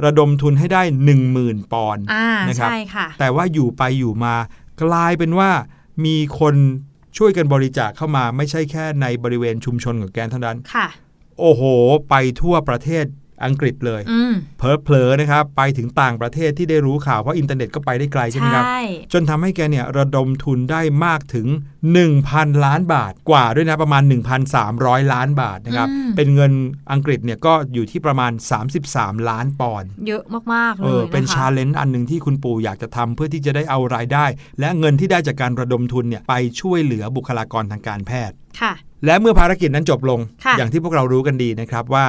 [0.05, 4.35] ระดมทุนให้ได้ 1 0,000 ปอนด์อ่านะครับใช่ค่ะแต่ว่าอยู่ไปอยู่มา
[4.83, 5.49] กลายเป็นว่า
[6.05, 6.55] มีคน
[7.17, 10.87] ช่วยกันบริจาคเข้ามาไม่ใช่แค่ในบริเวณชุมชนของแกนเท่านั้นค่ะ
[11.39, 11.63] โอ้โห
[12.09, 13.05] ไปทั่วประเทศ
[13.45, 18.81] อังกฤษเลยอืมเพลอๆนะครับ ไปถึงต่างประเทศที่ได้รู้ข่าว เพราะอินเทอร์เน็ตก็ไปได้ไกลใช่ไหมครับใช่
[19.13, 21.47] จนทำให้แกเนี่ยระดมทุนได้มากถึง
[22.01, 24.03] 1,000 ล้านบาทกว่าด้วยนะประมาณ
[24.57, 26.51] 1,300 ล้านบาทนะครับ เป็นเงิน
[26.91, 28.31] อังกฤษเนี่ยก็อยู่ที่ประมาณ
[28.79, 34.25] 33 ล้านปอนด์เยอะมาก ๆ เลยนะคะเป็น challengeาเลนจ์อันหนึ่งที่คุณปู่อยากจะทำเพื่อที่จะได้เอารายได้
[34.59, 38.73] และเงินที่ได้จากการระดมทุนเนี่ยไปช่วยเหลือบุคลากรทางการแพทย์ค่ะ
[39.05, 42.05] และเมื่อภารกิจนั้นจบลงค่ะอย่างที่พวกเรารู้กันดีนะครับว่า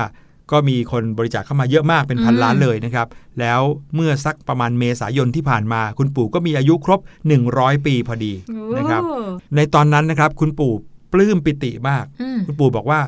[0.51, 3.07] ก็มีคนบริจาคเข้ามาเยอะมากเป็นพันอืมล้านเลยนะครับ
[3.41, 3.61] แล้ว
[3.95, 7.01] เมื่อสักประมาณเมษายนที่ผ่านมา คุณปู่ก็มีอายุครบ
[7.43, 8.33] 100 ปีพอดี
[8.79, 9.17] นะครับโอ้
[9.57, 10.73] ในตอนนั้นนะครับคุณปู่
[11.13, 13.01] ปลื้มปิติมากอืมคุณปู่บอกว่า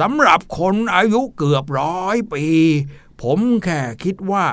[0.00, 2.44] สำหรับคนอายุเกือบร้อยปี
[3.22, 4.44] ผมแค่คิดว่า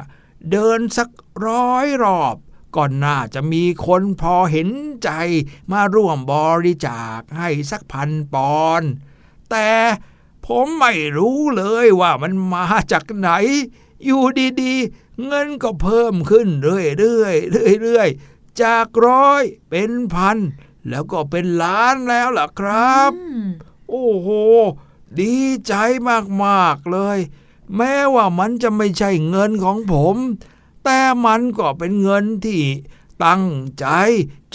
[0.52, 1.10] เดินสัก
[1.47, 2.36] ร้อยรอบ
[2.76, 4.69] ก็น่าจะมีคนพอเห็น
[5.04, 5.10] ใจ
[5.71, 6.34] มาร่วมบ
[6.65, 8.91] ริจาคให้สักพันปอนด์
[9.52, 9.69] แต่
[10.47, 13.29] ผมไม่รู้เลยว่ามันมาจากไหน
[14.05, 14.23] อยู่
[14.62, 20.38] ดีๆ เงินก็เพิ่มขึ้นเรื่อยๆเรื่อยๆ จากร้อยเป็นพัน
[20.89, 23.45] แล้วก็เป็นล้านแล้วล่ะครับอืม
[23.89, 24.29] โอ้โห
[25.19, 25.36] ดี
[25.67, 25.73] ใจ
[26.43, 27.17] มากๆเลย
[27.75, 30.15] แม้ว่ามันจะไม่ใช่เงินของผม
[30.83, 32.62] แต่มันก็เป็นเงินที่
[33.25, 33.45] ตั้ง
[33.80, 33.86] ใจ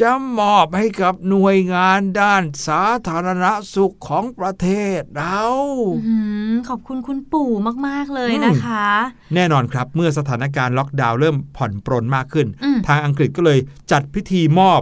[0.00, 5.42] จะมอบให้กับหน่วยงานด้านสาธารณสุขของประเทศเรา
[6.06, 6.16] อื
[6.52, 7.50] มขอบคุณคุณปู่
[7.86, 8.86] มาก ๆ เลยนะคะ
[9.34, 13.58] แน่นอนครับเมื่อสถานการณ์ล็อกดาวน์เริ่มผ่อนปรนมากขึ้นอืมทางอังกฤษก็เลย
[13.92, 14.80] จัดพิธีมอบ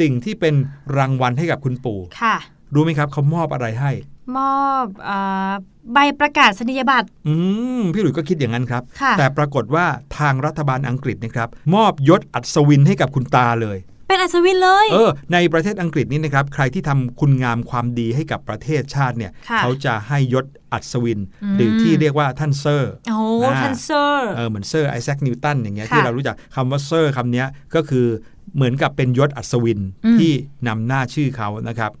[0.00, 0.54] สิ่งที่เป็น
[0.96, 2.36] รางวัลให้กับคุณปู่ค่ะ
[2.74, 3.92] รู้ไหมครับเขามอบอะไรให้
[4.36, 5.52] มอบอา
[5.92, 7.34] ใบประกาศนียบัตรอื
[7.80, 9.86] มพี่หลุยส์ก็คิดอย่างนั้นครับค่ะแต่ปรากฏว่า
[10.18, 28.06] ทางรัฐบาลอังกฤษนะครับ มอบยศอัศวินให้กับคุณตาเลย เป็นอัศวินเลยเออในประเทศอังกฤษนี่นะครับ ใครที่ทำคุณงามความดีให้กับประเทศชาติเนี่ยค่ะเขาจะให้ยศอัศวินอืมหรือที่เรียกว่าท่านเซอร์โอ้อ่าท่านเซอร์เออเหมือนเซอร์ไอแซคนิวตันอย่างเงี้ยค่ะที่เรารู้จักคำว่าเซอร์คำเนี้ยก็คือ
[28.54, 30.32] เหมือนกับเป็นยศอัศวินอืมที่
[30.68, 31.92] นำหน้าชื่อเขานะครับ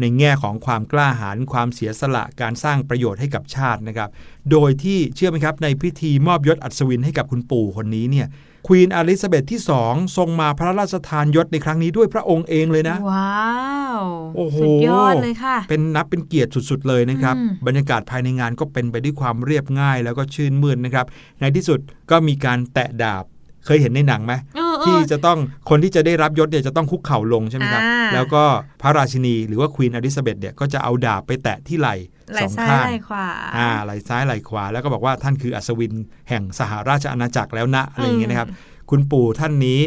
[0.00, 4.08] ในแง่ของความกล้าหาญความเสียสละการสร้างประโยชน์ให้กับชาตินะครับ
[4.50, 8.26] โดยที่เชื่อไหมครับในพิธีมอบยศอัศวินให้กับคุณปู่คนนี้เนี่ย
[8.66, 14.02] ควีนอลิซาเบธที่สองทรงมาพระราชทานยศในครั้งนี้ด้วยพระองค์เองเลยนะ ว้าว
[14.36, 21.06] โอ้โหสุดยอดเลยค่ะ เป็นนับเป็นเกียรติสุดๆเลยนะครับอืมบรรยากาศภายในงานก็เป็นไปด้วยความเรียบง่ายแล้วก็ชื่นมื่นนะครับ
[21.40, 23.24] ในที่สุดก็มีการแตะดาบ
[23.70, 25.38] เคยเห็นในหนังไหมเออเออที่จะต้อง
[25.70, 28.44] คนที่จะได้รับยศเนี่ยจะต้องคุกเข่าลงใช่ไหมครับอ่าแล้วก็
[28.82, 31.94] พระราชินีหรือว่าควีนอลิซาเบธเนี่ยก็จะเอาดาบไปแตะที่ไหล่
[32.32, 35.92] ไหลสองซ้ายข้างไหลขวาอ่าไหล่ซ้ายไหล่ขวา แล้วก็บอกว่าท่านคืออัศวิน
[36.28, 38.48] แห่งสหราชอาณาจักรแล้วนะอะไรอย่างเงี้ยนะครับ
[38.90, 39.80] คุณปู่ท่านนี้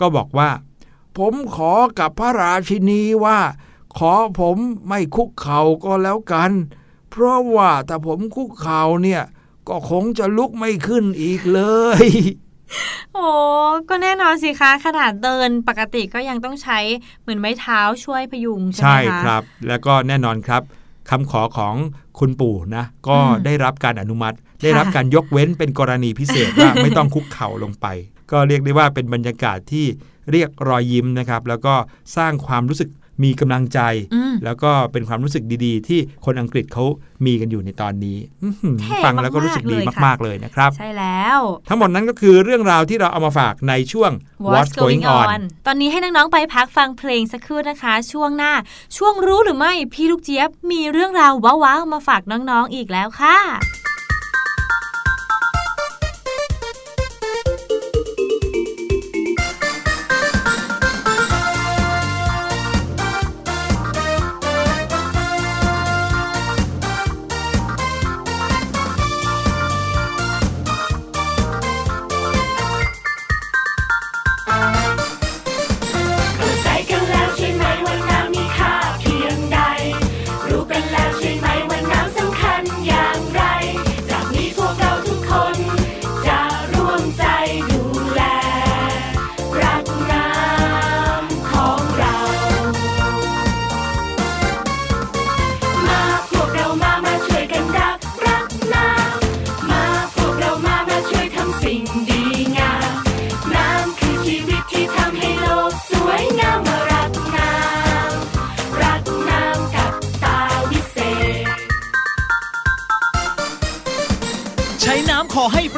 [0.00, 0.48] ก็บอกว่า
[1.18, 3.38] ผมขอกับพระราชินีว่า
[3.98, 4.56] ขอผม
[4.88, 6.50] ไม่คุกเข่าก็แล้วกัน
[7.10, 9.22] เพราะว่าถ้าผมคุกเข่าเนี่ย
[9.68, 11.60] ก็คงจะลุกไม่ขึ้นอีกเล
[12.04, 12.06] ย
[13.14, 13.26] โอ้
[13.88, 16.78] ก็แน่นอนสิคะ ขนาดเดินปกติก็ยังต้องใช้
[17.22, 20.62] เหมือนไม้เท้าช่วยพยุง ใช่ไหมใช่คะครับ แล้วก็แน่นอนครับ
[21.10, 21.74] คำขอของ
[22.18, 27.86] คุณปู่นะ ก็อืมได้รับการอนุมัติ ได้รับการยกเว้นเป็นกรณีพิเศษว่าไม่ต้องคุกเข่าลงไป
[28.30, 29.86] ก็เรียกได้ว่าเป็นบรรยากาศที่
[30.32, 31.74] เรียกรอยยิ้มนะครับ แล้วก็
[32.16, 32.88] สร้างความรู้สึก
[33.22, 33.80] มีกำลังใจ
[34.14, 36.84] อืมแล้วก็เป็นความรู้สึกดีๆ ที่คนอังกฤษเขา
[37.26, 44.10] มีกันอยู่ในตอนนี้อื้อหือเท่ฟังแล้วก็รู้สึกดีมากๆเลยค่ะมากๆเลยนะครับ ใช่แล้ว ทั้งหมดนั้นก็คือเรื่องราวที่เราเอามาฝากในช่วง
[44.52, 48.52] What's going on ตอนนี้ให้น้องๆไปพักฟังเพลงสักครู่นะคะ ช่วงหน้า
[48.96, 51.32] ช่วงรู้หรือไม่พี่ลูกเจี๊ยบมีเรื่องราว
[51.64, 53.38] ว้าวๆมาฝากน้องๆอีกแล้วค่ะ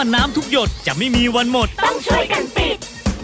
[0.00, 2.76] ว่าน้ำทุกหยดจะไม่มีวันหมด ต้องช่วยกันปิด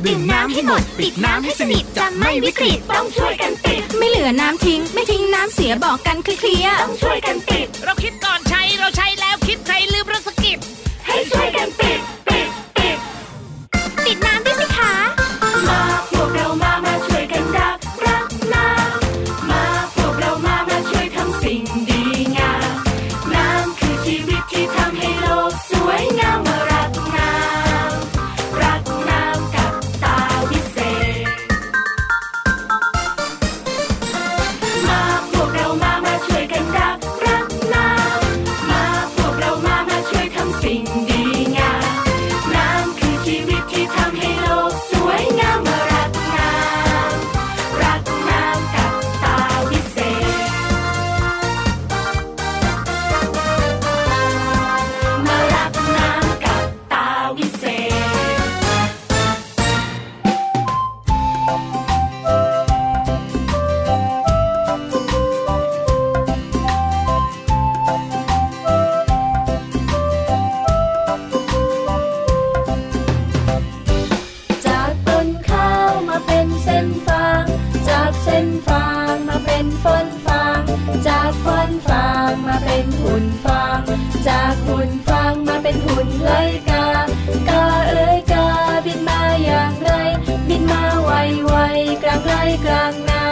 [0.04, 10.58] ดื่มน้ำให้หมด ปิดน้ำให้สนิทจะไม่วิกฤตต้องช่วยกันปิด ไม่เหลือน้ำทิ้ง ไม่ทิ้งน้ำเสียบอกกันเคลียร์ต้องช่วยกันปิด เราคิดก่อนใช้เราใช้แล้วคิดใครลืมเรื่องสกิป
[11.06, 11.85] ให้ช่วยกันปิด
[84.56, 86.30] จากหุ่นฟางมาเป็นหุ่นไล
[86.70, 86.86] กา
[87.48, 88.46] กาเอ้ยกา
[88.84, 89.90] บินมาอย่างไร
[90.48, 91.10] บินมาไว
[91.46, 91.54] ไว
[92.02, 92.32] กลางไร
[92.66, 93.24] กลางนา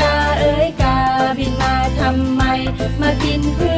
[0.00, 0.96] กาเอ้ยกา
[1.38, 2.42] บินมาทำไม
[3.00, 3.70] มากินพื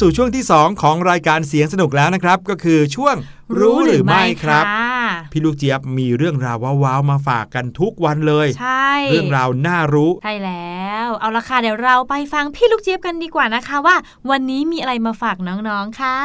[0.00, 3.16] สู่ช่วงที่ 2 ของรายการเสียงสนุกแล้วนะครับ ก็คือช่วง
[3.58, 13.96] รู้หรือไม่ครับค่ะพี่ลูกเจี๊ยบมีเรื่องราวว้าวๆมาฝากกันทุกวันเลย ใช่ เรื่องราวน่ารู้ ใช่แล้ว เอาละค่ะเดี๋ยวเราไปฟังพี่ลูกเจี๊ยบกันดีกว่านะคะว่า
[14.30, 16.18] วันนี้มีอะไรมาฝากน้องๆค่ะ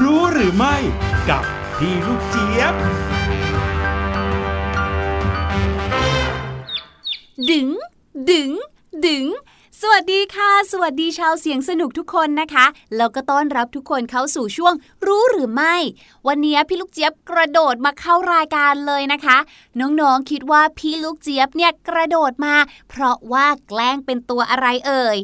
[0.00, 0.76] รู้หรือไม่
[1.30, 1.42] กับ
[1.78, 2.74] พี่ลูกเจี๊ยบ
[7.50, 7.68] ดึง
[8.30, 8.50] ดึง
[9.06, 9.26] ดึง
[9.82, 12.66] สวัสดีค่ะ สวัสดีชาวเสียงสนุกทุกคนนะคะ
[12.96, 14.74] แล้วก็ต้อนรับทุกคนเข้าสู่ช่วง
[15.06, 15.74] รู้หรือไม่
[16.26, 19.38] วันนี้พี่ลูกเจี๊ยบกระโดดมาเข้ารายการเลยนะคะ
[19.80, 22.54] น้องๆคิดว่าพี่ลูกเจี๊ยบเนี่ยกระโดดมา
[22.88, 25.16] เพราะว่าแกล้งเป็นตัวอะไรเอ่ย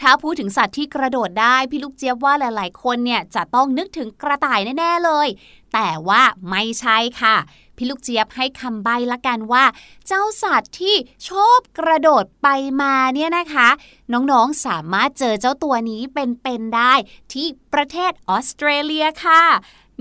[0.00, 5.28] ถ้าพูดถึงสัตว์ที่กระโดดได้พี่ลูกเจี๊ยบว่าหลาย ๆ คนเนี่ยจะต้องนึกถึงกระต่ายแน่ ๆ เลย
[5.74, 7.36] แต่ว่าไม่ใช่ค่ะ
[7.76, 9.64] พี่ลูกเจี๊ยบให้คำใบ้ละกันว่า
[10.06, 10.96] เจ้าสัตว์ที่
[11.28, 12.48] ชอบกระโดดไป
[12.82, 13.68] มาเนี่ยนะคะ
[14.12, 16.92] น้องๆสามารถเจอเจ้าตัวนี้เป็นๆได้
[17.32, 19.42] ที่ประเทศออสเตรเลียค่ะ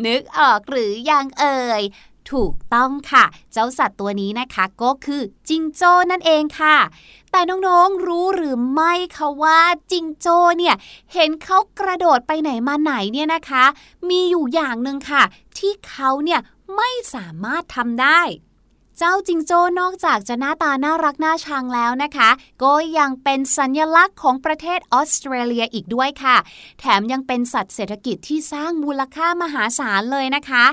[0.06, 1.84] นึกออกหรือยังเอ่ย
[2.32, 6.78] ถูกต้องค่ะ เจ้าสัตว์ตัวนี้นะคะก็คือจิงโจ้นั่นเองค่ะ
[7.32, 9.60] แต่น้องๆรู้หรือไม่คะว่า
[9.92, 10.76] จิงโจ้เนี่ย
[11.14, 13.64] เห็นเขากระโดดไปไหนมาไหนเนี่ยนะคะ
[14.10, 15.24] มีอยู่อย่างหนึ่งค่ะ
[15.58, 16.40] ที่เขาเนี่ย
[16.76, 18.22] ไม่สามารถทำได้
[18.98, 22.30] เจ้าจิงโจ้นอกจากจะหน้าตาน่ารักน่าชังแล้วนะคะ
[22.64, 26.38] ก็ยังเป็นสัญลักษณ์ของประเทศออสเตรเลียอีกด้วยค่ะ
[26.80, 30.66] แถมยังเป็นสัตว์เศรษฐกิจที่สร้างมูลค่ามหาศาลเลยนะคะ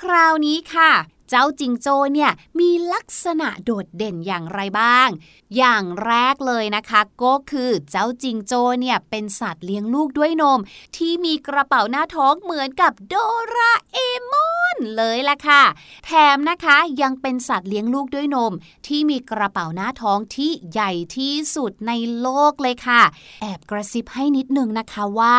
[0.00, 0.90] คราวนี้ค่ะ
[1.34, 2.30] เจ้าจิงโจ้เนี่ย
[2.60, 5.08] มีลักษณะโดดเด่นอย่างไรบ้าง
[5.56, 10.60] อย่างแรกเลยนะคะก็คือเจ้าจิงโจ้เนี่ยเป็นสัตว์เลี้ยงลูกด้วยนม
[10.96, 13.14] ที่มีกระเป๋าหน้าท้องเหมือนกับโด
[13.54, 13.98] ราเอ
[14.32, 15.62] มอนเลยล่ะค่ะ
[16.06, 18.52] แถมนะคะยังเป็นสัตว์เลี้ยงลูกด้วยนม
[18.86, 23.02] ที่มีกระเป๋าหน้าท้องที่ใหญ่ที่สุดในโลกเลยค่ะ
[23.42, 25.36] แอบกระซิบให้นิดนึงนะคะว่า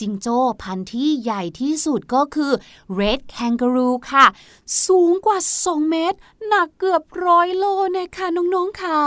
[0.00, 2.52] จิงโจ้พันธุ์ที่ใหญ่ที่สุดก็คือ
[2.98, 4.26] Red Kangaroo ค่ะ
[4.86, 6.18] สูงกว่าว่า 2 เมตร
[6.48, 7.64] หนักเกือบร้อยโล
[7.96, 9.00] นะคะน้องๆค่ะ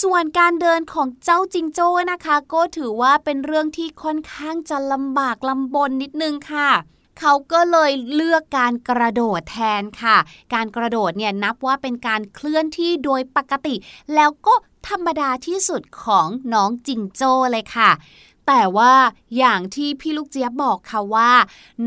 [0.00, 6.70] ส่วนการเดินของเจ้าจิงโจ้นะคะ ก็ถือว่าเป็นเรื่องที่ค่อนข้างจะลำบากลำบนนิดนึงค่ะ
[7.18, 10.16] เขาก็เลยเลือกการกระโดดแทนค่ะ
[10.54, 13.74] การกระโดดเนี่ยนับว่าเป็นการเคลื่อนที่โดยปกติ
[14.14, 14.54] แล้วก็
[14.88, 17.90] ธรรมดาที่สุดของน้องจิงโจ้เลยค่ะ
[18.46, 18.92] แต่ว่า
[19.38, 21.32] อย่างที่พี่ลูกเจี๊ยบบอกค่ะว่า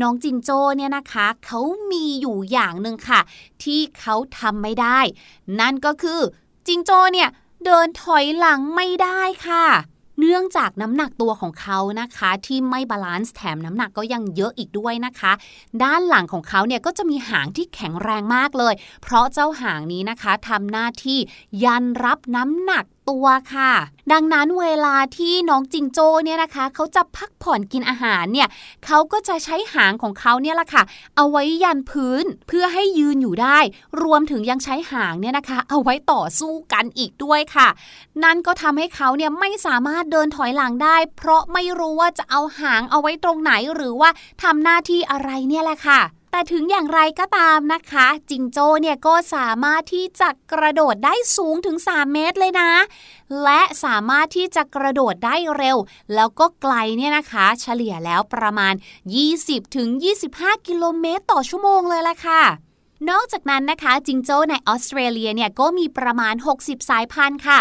[0.00, 3.20] น้องจิงโจ้เนี่ยนะคะเขามีอยู่อย่างหนึ่งค่ะ
[3.62, 4.98] ที่เขาทำไม่ได้
[5.60, 6.20] นั่นก็คือ
[6.66, 7.28] จิงโจ้เนี่ย
[7.64, 9.66] เดินถอยหลังไม่ได้ค่ะ
[10.18, 15.32] เนื่องจากน้ำหนักตัวของเขานะคะที่ไม่ balance แถมน้ำหนักก็ยังเยอะอีกด้วยนะคะ
[15.82, 21.18] ด้านหลังของเขาเนี่ยก็จะมีหางที่แข็งแรงมากเลย เพราะเจ้าหางนี้นะคะทำหน้าที่
[21.64, 23.72] ยันรับน้ำหนัก ตัวค่ะ
[24.12, 28.48] ดังนั้นเวลาที่น้องจิงโจ้เนี่ยนะคะเขาจะพักผ่อนกินอาหารเนี่ย
[28.86, 30.82] เขาก็จะใช้หางของเขาเนี่ยแหละค่ะ
[31.16, 33.58] เอาไว้ยันพื้นเพื่อให้ยืนอยู่ได้
[34.02, 37.68] รวมถึงยังใช้หางเนี่ยนะคะ เอาไว้ต่อสู้กันอีกด้วยค่ะ
[38.24, 44.10] นั่นก็ทำให้เขาเนี่ยไม่สามารถเดินถอยหลังได้ เพราะไม่รู้ว่าจะเอาหางเอาไว้ตรงไหนหรือว่า
[44.42, 46.00] ทำหน้าที่อะไรเนี่ยแหละค่ะ
[46.30, 52.70] แต่ถึงอย่างไรก็ตามนะคะ จิงโจ้เนี่ยก็สามารถที่จะกระโดดได้สูงถึง 3 เมตรเลยนะ
[53.42, 55.76] และสามารถที่จะกระโดดได้เร็ว
[56.14, 58.74] แล้วก็ไกลเนี่ยนะคะ เฉลี่ยแล้วประมาณ
[59.50, 62.42] 20-25 กิโลเมตรต่อชั่วโมงเลยละค่ะ
[63.08, 67.58] นอกจากนั้นนะคะ จิงโจ้ในออสเตรเลียเนี่ยก็มีประมาณ 60 สายพันธุ์ค่ะ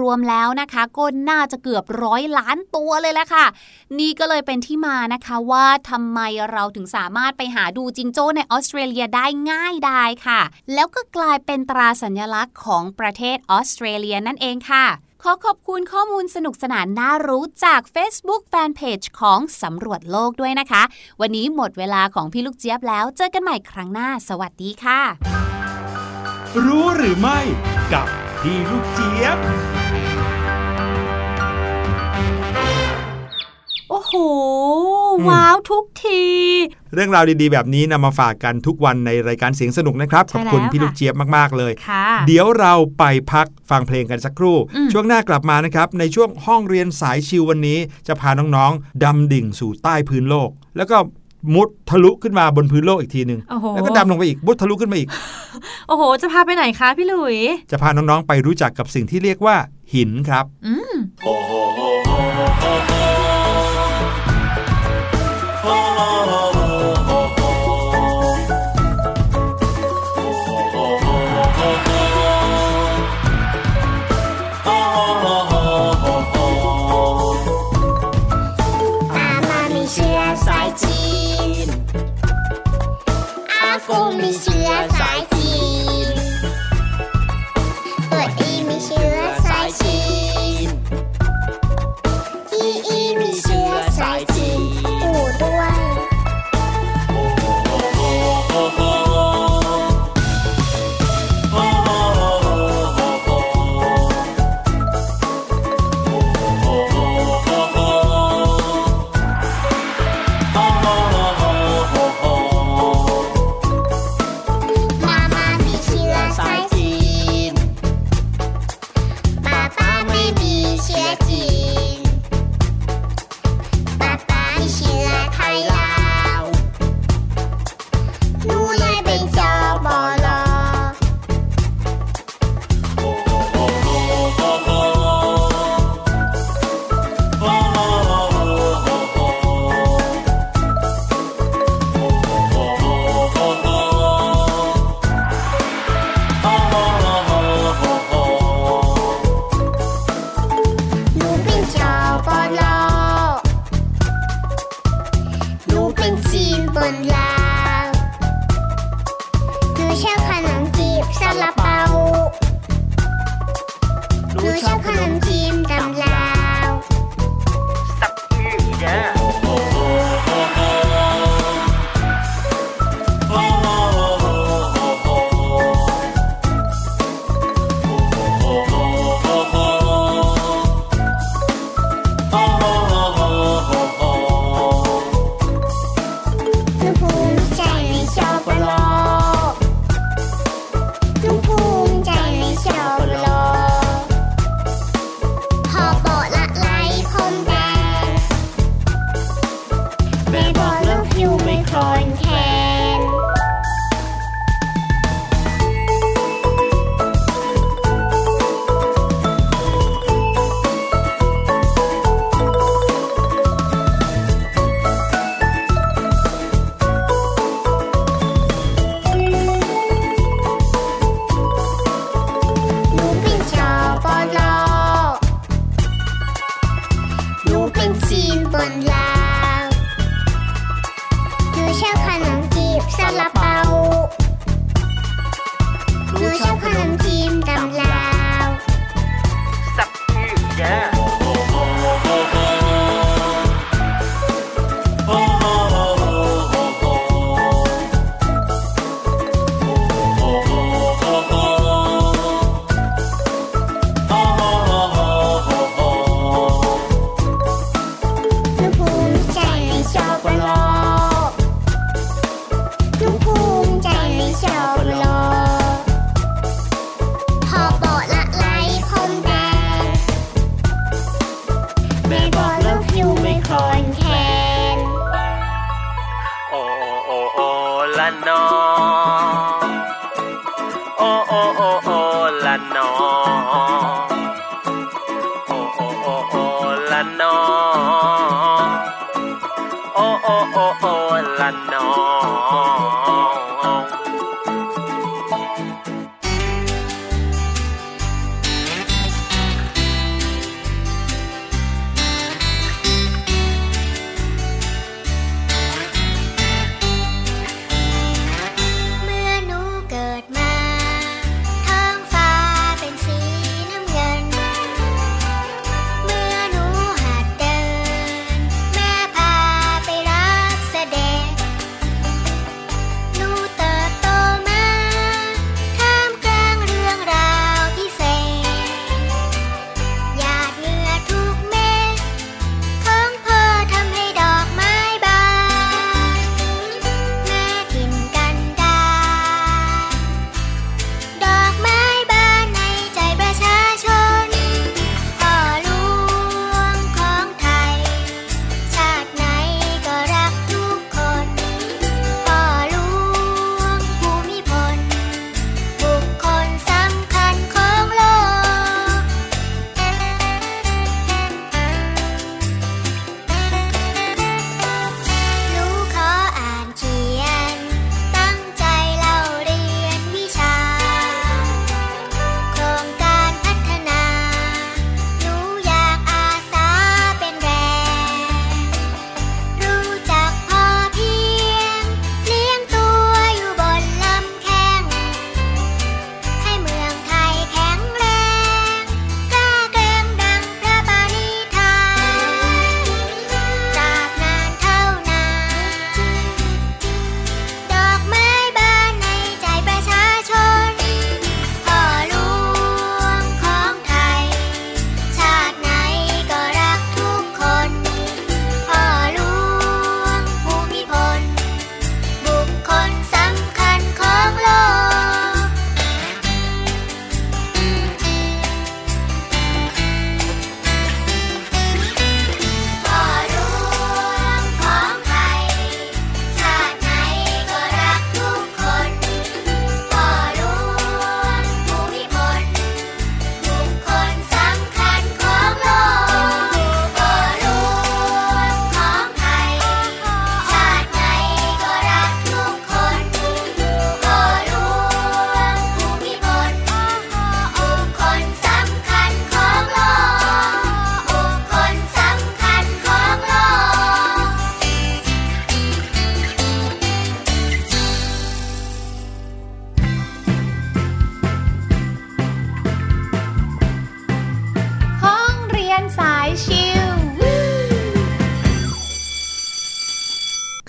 [0.00, 3.46] รวมๆแล้วนะคะ ก็น่าจะเกือบร้อยล้านตัวเลยละค่ะ
[3.98, 6.20] นี่ก็เลยเป็นที่มานะคะว่าทำไม
[6.50, 10.40] เราถึงสามารถไปหาดูจิงโจ้ในออสเตรเลียได้ง่ายดายค่ะ
[10.74, 14.86] แล้วก็กลายเป็นตราสัญลักษณ์ของประเทศออสเตรเลียนั่นเองค่ะ
[15.26, 20.82] ขอขอบคุณข้อมูลสนุกสนานน่ารู้จาก Facebook Fanpage ของสำรวจโลกด้วยนะคะ
[21.20, 25.00] วันนี้หมดเวลาของพี่ลูกเจี๊ยบแล้ว เจอกันใหม่ครั้งหน้า สวัสดีค่ะ
[26.64, 27.38] รู้หรือไม่
[27.92, 28.06] กับ
[28.40, 29.83] พี่ลูกเจี๊ยบ
[33.90, 34.12] โอ้โห
[35.28, 36.22] ว้าวทุกที
[36.94, 47.78] เรื่องราวดีๆ แบบนี้นำมาฝากกันทุกวันในรายการเสียงสนุกนะครับใช่ขอบคุณแล้วพี่ลูกค่ะเจี๊ยบมากๆเลยค่ะเดี๋ยวเราไปพักฟังเพลงกันสักครู่อืมช่วงหน้ากลับมานะครับ ในช่วงห้องเรียนสายชิววันนี้
[48.08, 50.96] จะพาน้องๆดำดิ่งสู่ใต้พื้นโลก แล้วก็
[51.54, 55.08] มุดทะลุขึ้นมาบนพื้นโลกอีกทีหนึ่งโอ้โหแล้วก็ดำลงไปอีกมุดทะลุขึ้นมาอีก
[55.88, 57.36] โอ้โห จะพาไปไหนคะพี่หลุย
[57.70, 59.56] จะพาน้องๆไปรู้จักกับสิ่งที่เรียกว่า
[59.94, 60.94] หินครับ อืม「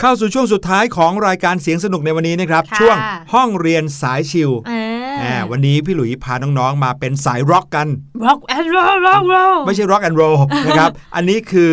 [0.07, 2.97] เข้าสู่ช่วงสุดท้ายของรายการเสียงสนุกในวันนี้นะครับค่ะช่วง
[3.33, 4.71] ห้องเรียนสายชิลเอ
[5.11, 7.87] อแหมวันนี้พี่หลุยพาน้องๆมาเป็นสายร็อกกัน
[8.25, 10.23] rock and roll rock roll ไม่ใช่ rock and roll
[10.67, 11.71] นะครับ อันนี้คือ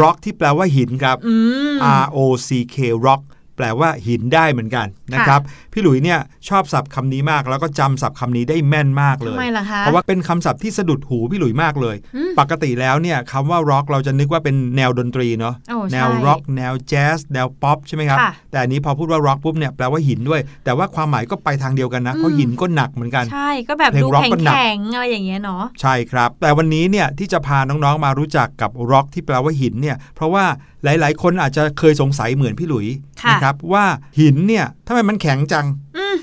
[0.00, 1.34] ร็อกที่แปลว่าหินครับอื
[1.72, 2.76] ม R O C K
[3.06, 3.22] rock
[3.56, 5.40] แปลว่าหินได้เหมือนกันนะครับ
[5.72, 30.44] พี่หลุยเนี่ยชอบศัพท์คำนี้มาก แล้วก็จำศัพท์คำนี้ได้แม่นมากเลยทำไมล่ะคะเพราะว่าเป็นคำศัพท์ที่สะดุดหูพี่หลุยมากเลยอืมปกติแล้วเนี่ยคำว่าร็อกเราจะนึกว่าเป็นแนวดนตรีเนาะโอ้ใช่แนวร็อกแนวแจ๊สแนวป๊อปใช่ไหมครับค่ะแต่อันนี้พอพูดว่าร็อกปุ๊บเนี่ยแปลว่าหินด้วย แต่ว่าความหมายก็ไปทางเดียวกันนะเพราะหินก็หนักเหมือนกันใช่ก็แบบเพลงดู rock แข็งก็หนักแข็งๆอะไรอย่างเงี้ยเนาะใช่ครับ แต่วันนี้เนี่ยที่จะพาน้องๆมารู้จักกับร็อกที่แปลว่าหินเนี่ยเพราะว่า
[30.84, 32.86] หลาย ๆ คนอาจจะเคยสงสัยเหมือนพี่หลุย
[33.22, 33.84] ค่ะนะครับว่า
[34.20, 35.59] หินเนี่ยทำไมมันแข็งจัง
[35.96, 36.16] อืม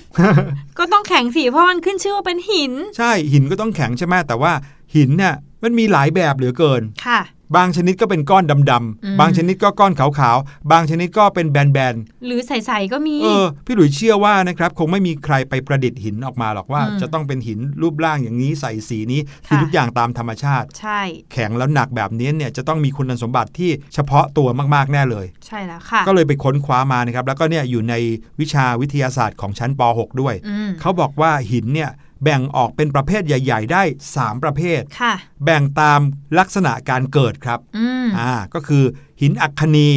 [0.77, 4.51] ก็ต้องแข็งสิเพราะมันขึ้นชื่อว่าเป็นหิน ใช่หินก็ต้องแข็งใช่ไหมแต่ว่า
[4.95, 5.33] หินเนี่ย
[5.63, 7.19] มันมีหลายแบบเหลือเกินค่ะ
[7.55, 11.95] บางชนิดก็เป็นก้อนดำอืมๆบางชนิดก็ก้อนขาวๆ บางชนิดก็เป็นแบน
[12.25, 20.99] หรือใสๆก็มีๆเออ พี่หลุยเชื่อว่านะครับ คงไม่มีใครไปประดิษฐ์หินออกมาหรอกว่าอืมจะต้องเป็นหินรูปร่างอย่างนี้ใส่สีนี้ คือค่ะทุกอย่างตามธรรมชาติ ใช่
[21.33, 27.95] แข็งแล้วหนักแบบนี้เนี่ยจะต้องมีคุณสมบัติที่เฉพาะตัวมากๆแน่เลย ใช่แล้วค่ะ ก็เลยไปค้นคว้ามานะครับ แล้วก็เนี่ยอยู่ใน
[28.39, 31.91] วิชาวิทยาศาสตร์ของชั้นป .6 ด้วยอืมเขาบอกว่าหินเนี่ย
[32.23, 35.13] แบ่งออกเป็นประเภทใหญ่ ๆ ได้ 3 ประเภทค่ะ
[35.43, 35.99] แบ่งตาม
[36.39, 38.83] ลักษณะการเกิดครับอืมอ่าก็คือ
[39.21, 39.89] หินอัคคนี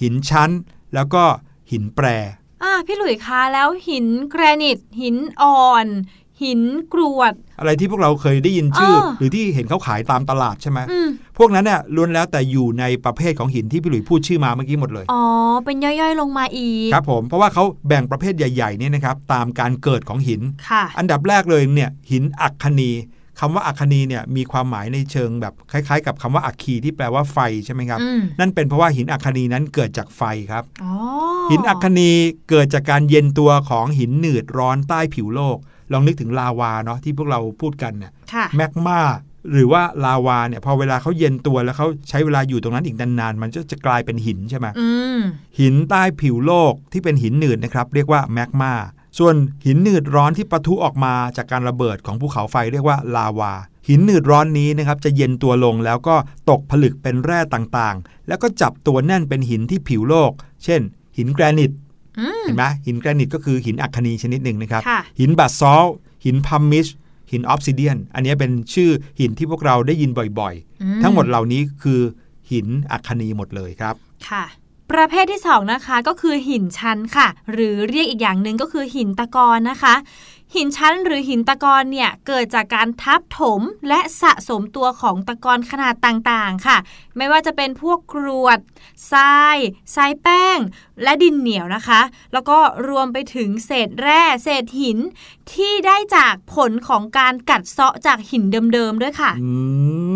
[0.00, 0.50] หินชั้น
[0.94, 1.24] แล้วก็
[1.70, 2.06] หินแปร
[2.62, 5.86] อ่าพี่หลุยคะแล้วหินแกรนิต หินอ่อน
[6.42, 6.60] หิน
[6.92, 11.08] กรวด อะไรที่พวกเราเคยได้ยินชื่อเออหรือที่เห็นเขาขายตามตลาดใช่ไหมอืม
[11.38, 15.22] พวกนั้นเนี่ยล้วนแล้วแต่อยู่ในประเภทของหินที่พี่หลุยพูดชื่อมาเมื่อกี้หมดเลย อ๋อ
[15.64, 22.92] เป็นย่อยๆลงมาอีก ครับผมเพราะว่าเขาแบ่งประเภทใหญ่ๆเนี่ยนะครับตามการเกิดของหินค่ะอันดับแรกเลยเนี่ยหินอัคคนี
[23.40, 30.92] คำว่าอัคคนีเนี่ยมีความหมายในเชิงแบบคล้าย ๆ กับคำว่าอัคคีที่แปลว่าไฟใช่ไหมครับอืมนั่นเป็นเพราะว่าหินอัคคนีนั้นเกิดจากไฟครับอ๋อ
[31.50, 32.10] หินอัคคนี
[32.50, 35.58] เกิดจากการเย็นตัวของหินหนืดร้อนใต้ผิวโลก
[35.92, 39.00] ลองนึกถึงลาวาเนาะที่พวกเราพูดกันเนี่ยค่ะแมกมา
[39.52, 45.20] หรือว่าลาวาเนี่ยพอเวลาเขาเย็นตัวแล้วเขาใช้เวลาอยู่ตรงนั้นอีกนานๆ มันก็จะกลายเป็นหินใช่ไหมอืม
[45.60, 48.72] หินใต้ผิวโลกที่เป็นหินหนืดนะครับเรียกว่าแมกมา
[49.18, 49.34] ส่วน
[49.66, 53.52] หินหนืดร้อนที่ปะทุออกมาจากการระเบิดของภูเขาไฟเรียกว่าลาวา
[53.88, 56.16] หินหนืดร้อนนี้นะครับจะเย็นตัวลงแล้วก็
[56.50, 60.32] ตกผลึกเป็นแร่ต่างๆ แล้วก็จับตัวแน่นเป็นหินที่ผิวโลก
[60.64, 60.80] เช่น
[61.16, 61.85] หินแกรนิตอืม
[62.44, 65.94] เห็นไหมหินแกรนิตก็คือหินอัคคนีชนิดหนึ่งนะครับค่ะหินบะซอลต์
[66.24, 66.86] หินพัมมิซ
[67.32, 68.90] หินออบซิเดียน อันนี้เป็นชื่อ
[69.20, 72.00] หินที่พวกเราได้ยินบ่อยอืๆทั้งหมดเหล่านี้คือ
[72.50, 73.94] หินอัคคนีหมดเลยครับ
[74.28, 74.44] ค่ะ
[74.92, 79.94] ประเภทที่สองนะคะก็คือหินชั้นค่ะ หรือเรียกอีกอย่างหนึ่งก็คือหินตะกอนนะคะ
[80.54, 86.78] หินชั้นหรือหินตะกอนเนี่ยเกิดจากการทับถมและสะสมตัวของตะกอนขนาดต่างๆค่ะ
[87.16, 88.58] ไม่ว่าจะเป็นพวกกรวด
[89.12, 89.56] ทราย
[89.94, 90.58] ทรายแป้ง
[91.02, 92.00] และดินเหนียวนะคะ
[92.32, 94.98] แล้วก็รวมไปถึงเศษแร่เศษหิน
[95.52, 98.44] ที่ได้จากผลของการกัดเซาะจากหิน
[98.74, 99.52] เดิมๆด้วยค่ะ อื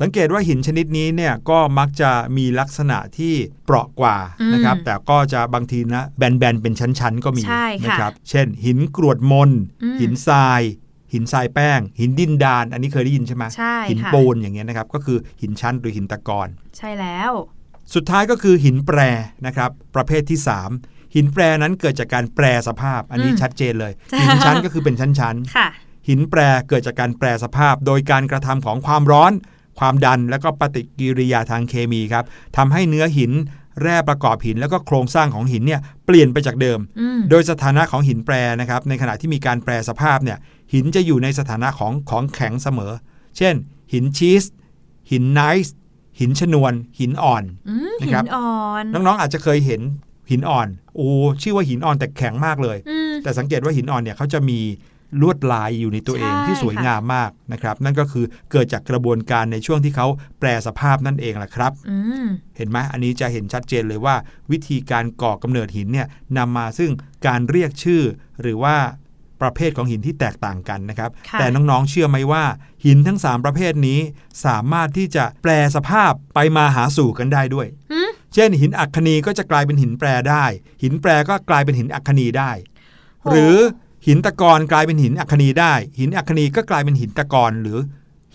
[0.00, 3.34] สังเกตว่าหินชนิดนี้เนี่ยก็มักจะมีลักษณะที่
[3.64, 9.50] เปราะกว่าอืมนะครับ แต่ก็จะบางทีนะแบนๆเป็นชั้นๆก็มีใช่ค่ะนะครับ เช่น หินกรวดมน
[9.82, 10.62] อืมหินทราย
[11.12, 17.30] หินทรายแป้ง หินดินดาน อันนี้เคยได้ยินใช่ไหมใช่หินค่ะปูนอย่างเงี้ยนะครับ ก็คือหินชั้นหรือหินตะกอนใช่แล้ว
[17.94, 18.98] สุดท้ายก็คือหินแปร
[19.46, 20.38] นะครับ ประเภทที่
[20.76, 25.68] 3 หินแปรนั้นเกิดจากการแปรสภาพ อันนี้อืมชัดเจนเลย หินชั้นก็คือเป็นชั้นๆค่ะ
[26.08, 29.32] หินแปรเกิดจากการแปรสภาพ โดยการกระทำของความร้อน
[29.80, 32.24] ความดันและก็ปฏิกิริยาทางเคมีครับ
[32.56, 33.32] ทำให้เนื้อหิน
[33.82, 40.38] แร่ประกอบหินแล้วก็โครงสร้างของหินเนี่ยเปลี่ยนไปจากเดิมอืมโดยสถานะของหินแปรนะครับในขณะที่มีการแปรสภาพเนี่ย
[40.74, 42.92] หินจะอยู่ในสถานะของของแข็งเสมอ
[43.36, 43.54] เช่น
[43.92, 44.44] หินชีส
[45.10, 45.76] หินไนซ์
[46.20, 48.50] หินชนวน หินอ่อนอืมนะหิครับนอ่อ
[48.82, 49.80] นน้องๆอาจจะเคยเห็น
[50.30, 51.08] หินอ่อนโอ้
[51.42, 54.58] ชื่อว่าหินอ่อนแต่แข็งมากเลยอืมแต่สังเกตว่าหินอ่อนเนี่ยเขาจะมี
[55.20, 60.06] ลวดลายอยู่ในตัวเองใช่ที่สวยงามมากนะครับ นั่นก็คือเกิดจากกระบวนการในช่วงที่เขา
[60.40, 64.14] แปลสภาพนั่นเองแหละครับอืมเห็นไหมอันนี้จะเห็นชัดเจนเลยว่า
[64.50, 66.08] วิธีการก่อกำเนิดหินเนี่ย
[66.38, 66.90] นำมาซึ่ง
[67.26, 68.02] การเรียกชื่อ
[68.42, 68.76] หรือว่า
[69.42, 72.44] ประเภทของหินที่แตกต่างกันนะครับค่ะแต่น้องๆเชื่อไหมว่า
[72.84, 73.98] หินทั้ง 3 ประเภทนี้
[74.46, 80.44] สามารถที่จะแปลสภาพไปมาหาสู่กันได้ด้วยอืมเช่น หินอัคคนีก็จะกลายเป็นหินแปรได้
[80.82, 82.50] หินแปรก็กลายเป็นหินอัคคนีได้
[83.22, 83.56] โหหรือ
[84.06, 87.78] หินตะกอนกลายเป็นหินอัคคนีได้ หินอัคคนีก็กลายเป็นหินตะกอนหรือ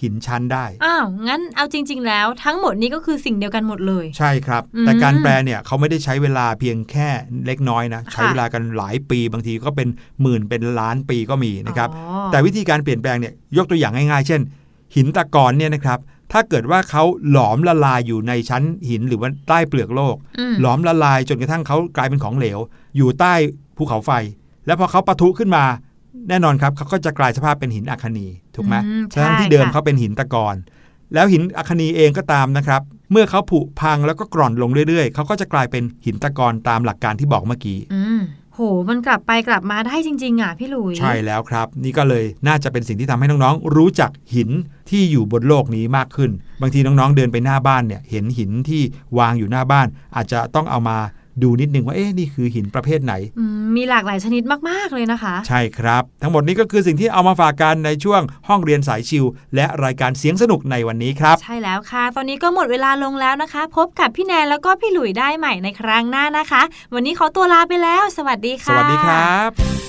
[0.02, 7.08] หินชั้นได้ อ้าว งั้นเอาจริง ๆ แล้วทั้งหมดนี้ก็คือสิ่งเดียวกันหมดเลย ใช่ครับอืมแต่การแปลเนี่ยเขาไม่ได้ใช้เวลาเพียงแค่
[7.46, 9.88] เล็กน้อยนะ ใช้เวลากันหลายปีบางทีก็เป็น
[10.22, 14.42] หมื่นเป็นล้านปีก็มีนะครับอ๋อแต่วิธีการเปลี่ยนแปลงเนี่ยยกตัวอย่างง่ายๆ เช่น
[14.96, 16.00] หินตะกอนเนี่ยนะครับ
[16.32, 22.60] ถ้าเกิดว่าเขาหลอมละลายอยู่ในชั้นหินหรือว่าใต้เปลือกโลกอืมหลอมละลายจนกระทั่งเขากลายเป็นของเหลว
[22.98, 23.34] อยู่ใต้
[23.78, 24.12] ภูเขาไฟ
[24.66, 25.64] แล้วพอเขาปะทุขึ้นมา
[26.30, 30.56] แน่นอนครับเขาก็จะกลายสภาพเป็นหินอัคนีถูกไหมอืมทั้งที่ใช่เดิมค่ะเขาเป็นหินตะกอน
[31.14, 38.20] แล้วหินอัคนีเองก็ตามนะครับ เมื่อเขาผุพังแล้วก็กร่อนลงเรื่อยๆ เขาก็จะกลายเป็นหินตะกอนตามหลักการที่บอกเมื่อกี้อืม
[38.54, 38.60] โห
[38.90, 44.50] มันกลับไปกลับมาได้จริง ๆ อะพี่หลุย ใช่แล้วครับ นี่ก็เลยน่าจะเป็นสิ่งที่ทำให้น้องๆ รู้จักหิน
[44.90, 48.82] ที่อยู่บนโลกนี้มากขึ้น บางทีน้องๆ เดินไปหน้าบ้านเนี่ย เห็นหินที่
[49.20, 50.98] วางอยู่หน้าบ้าน อาจจะต้องเอามา
[51.44, 59.26] ดูนิดนึงว่าเอ๊ะนี่คือหินประเภทไหนอืมมีหลากหลายชนิดมาก ๆ เลยนะคะ ใช่ครับ ทั้งหมดนี้ก็คือสิ่งที่เอามาฝากกันในช่วงห้องเรียนสายชิว
[59.56, 66.62] และรายการเสียงสนุกในวันนี้ครับ ใช่แล้วค่ะ ตอนนี้ก็หมดเวลาลงแล้วนะคะ พบกับพี่แนนแล้วก็พี่หลุยได้ใหม่ในครั้งหน้านะคะ
[66.94, 69.85] วันนี้เขาตัวลาไปแล้ว สวัสดีสค่ะวัสดีครับ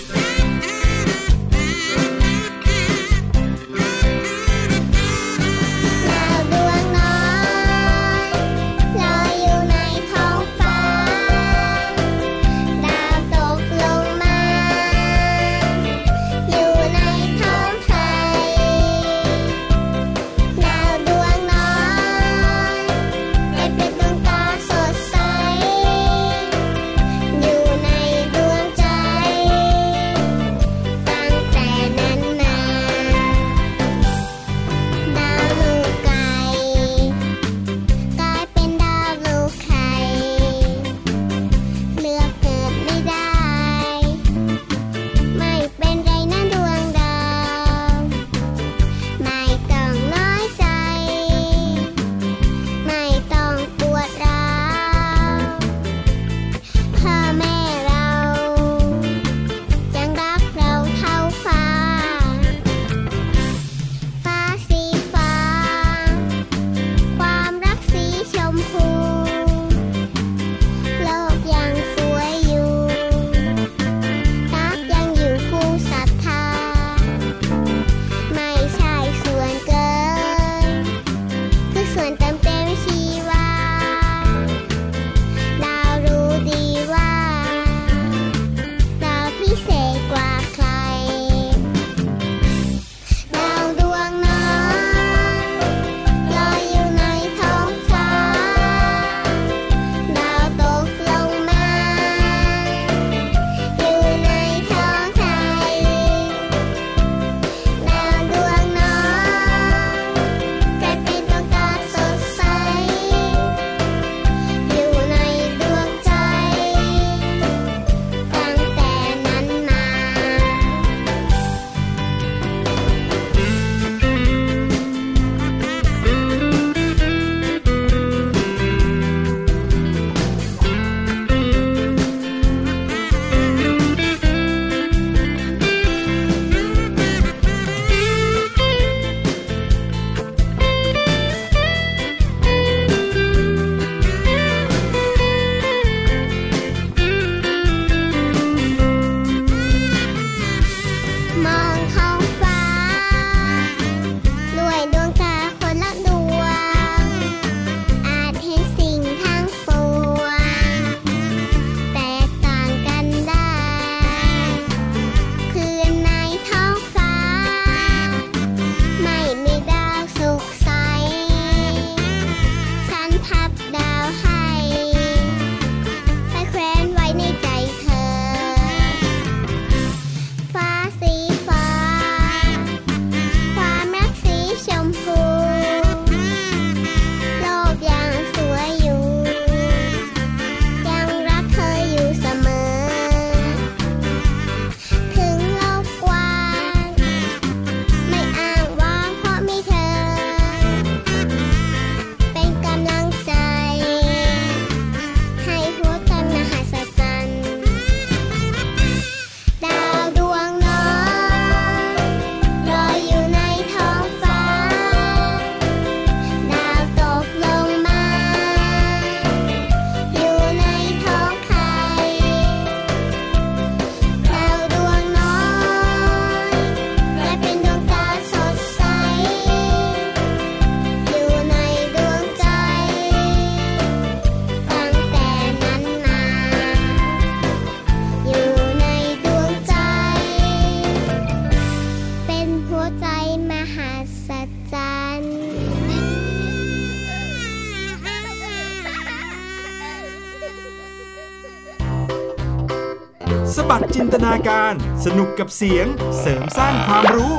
[254.26, 254.74] นาการ
[255.04, 255.86] สนุกกับเสียง
[256.20, 257.34] เสริมสร้างความรู้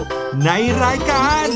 [0.46, 0.50] ใน
[0.84, 1.48] รายการ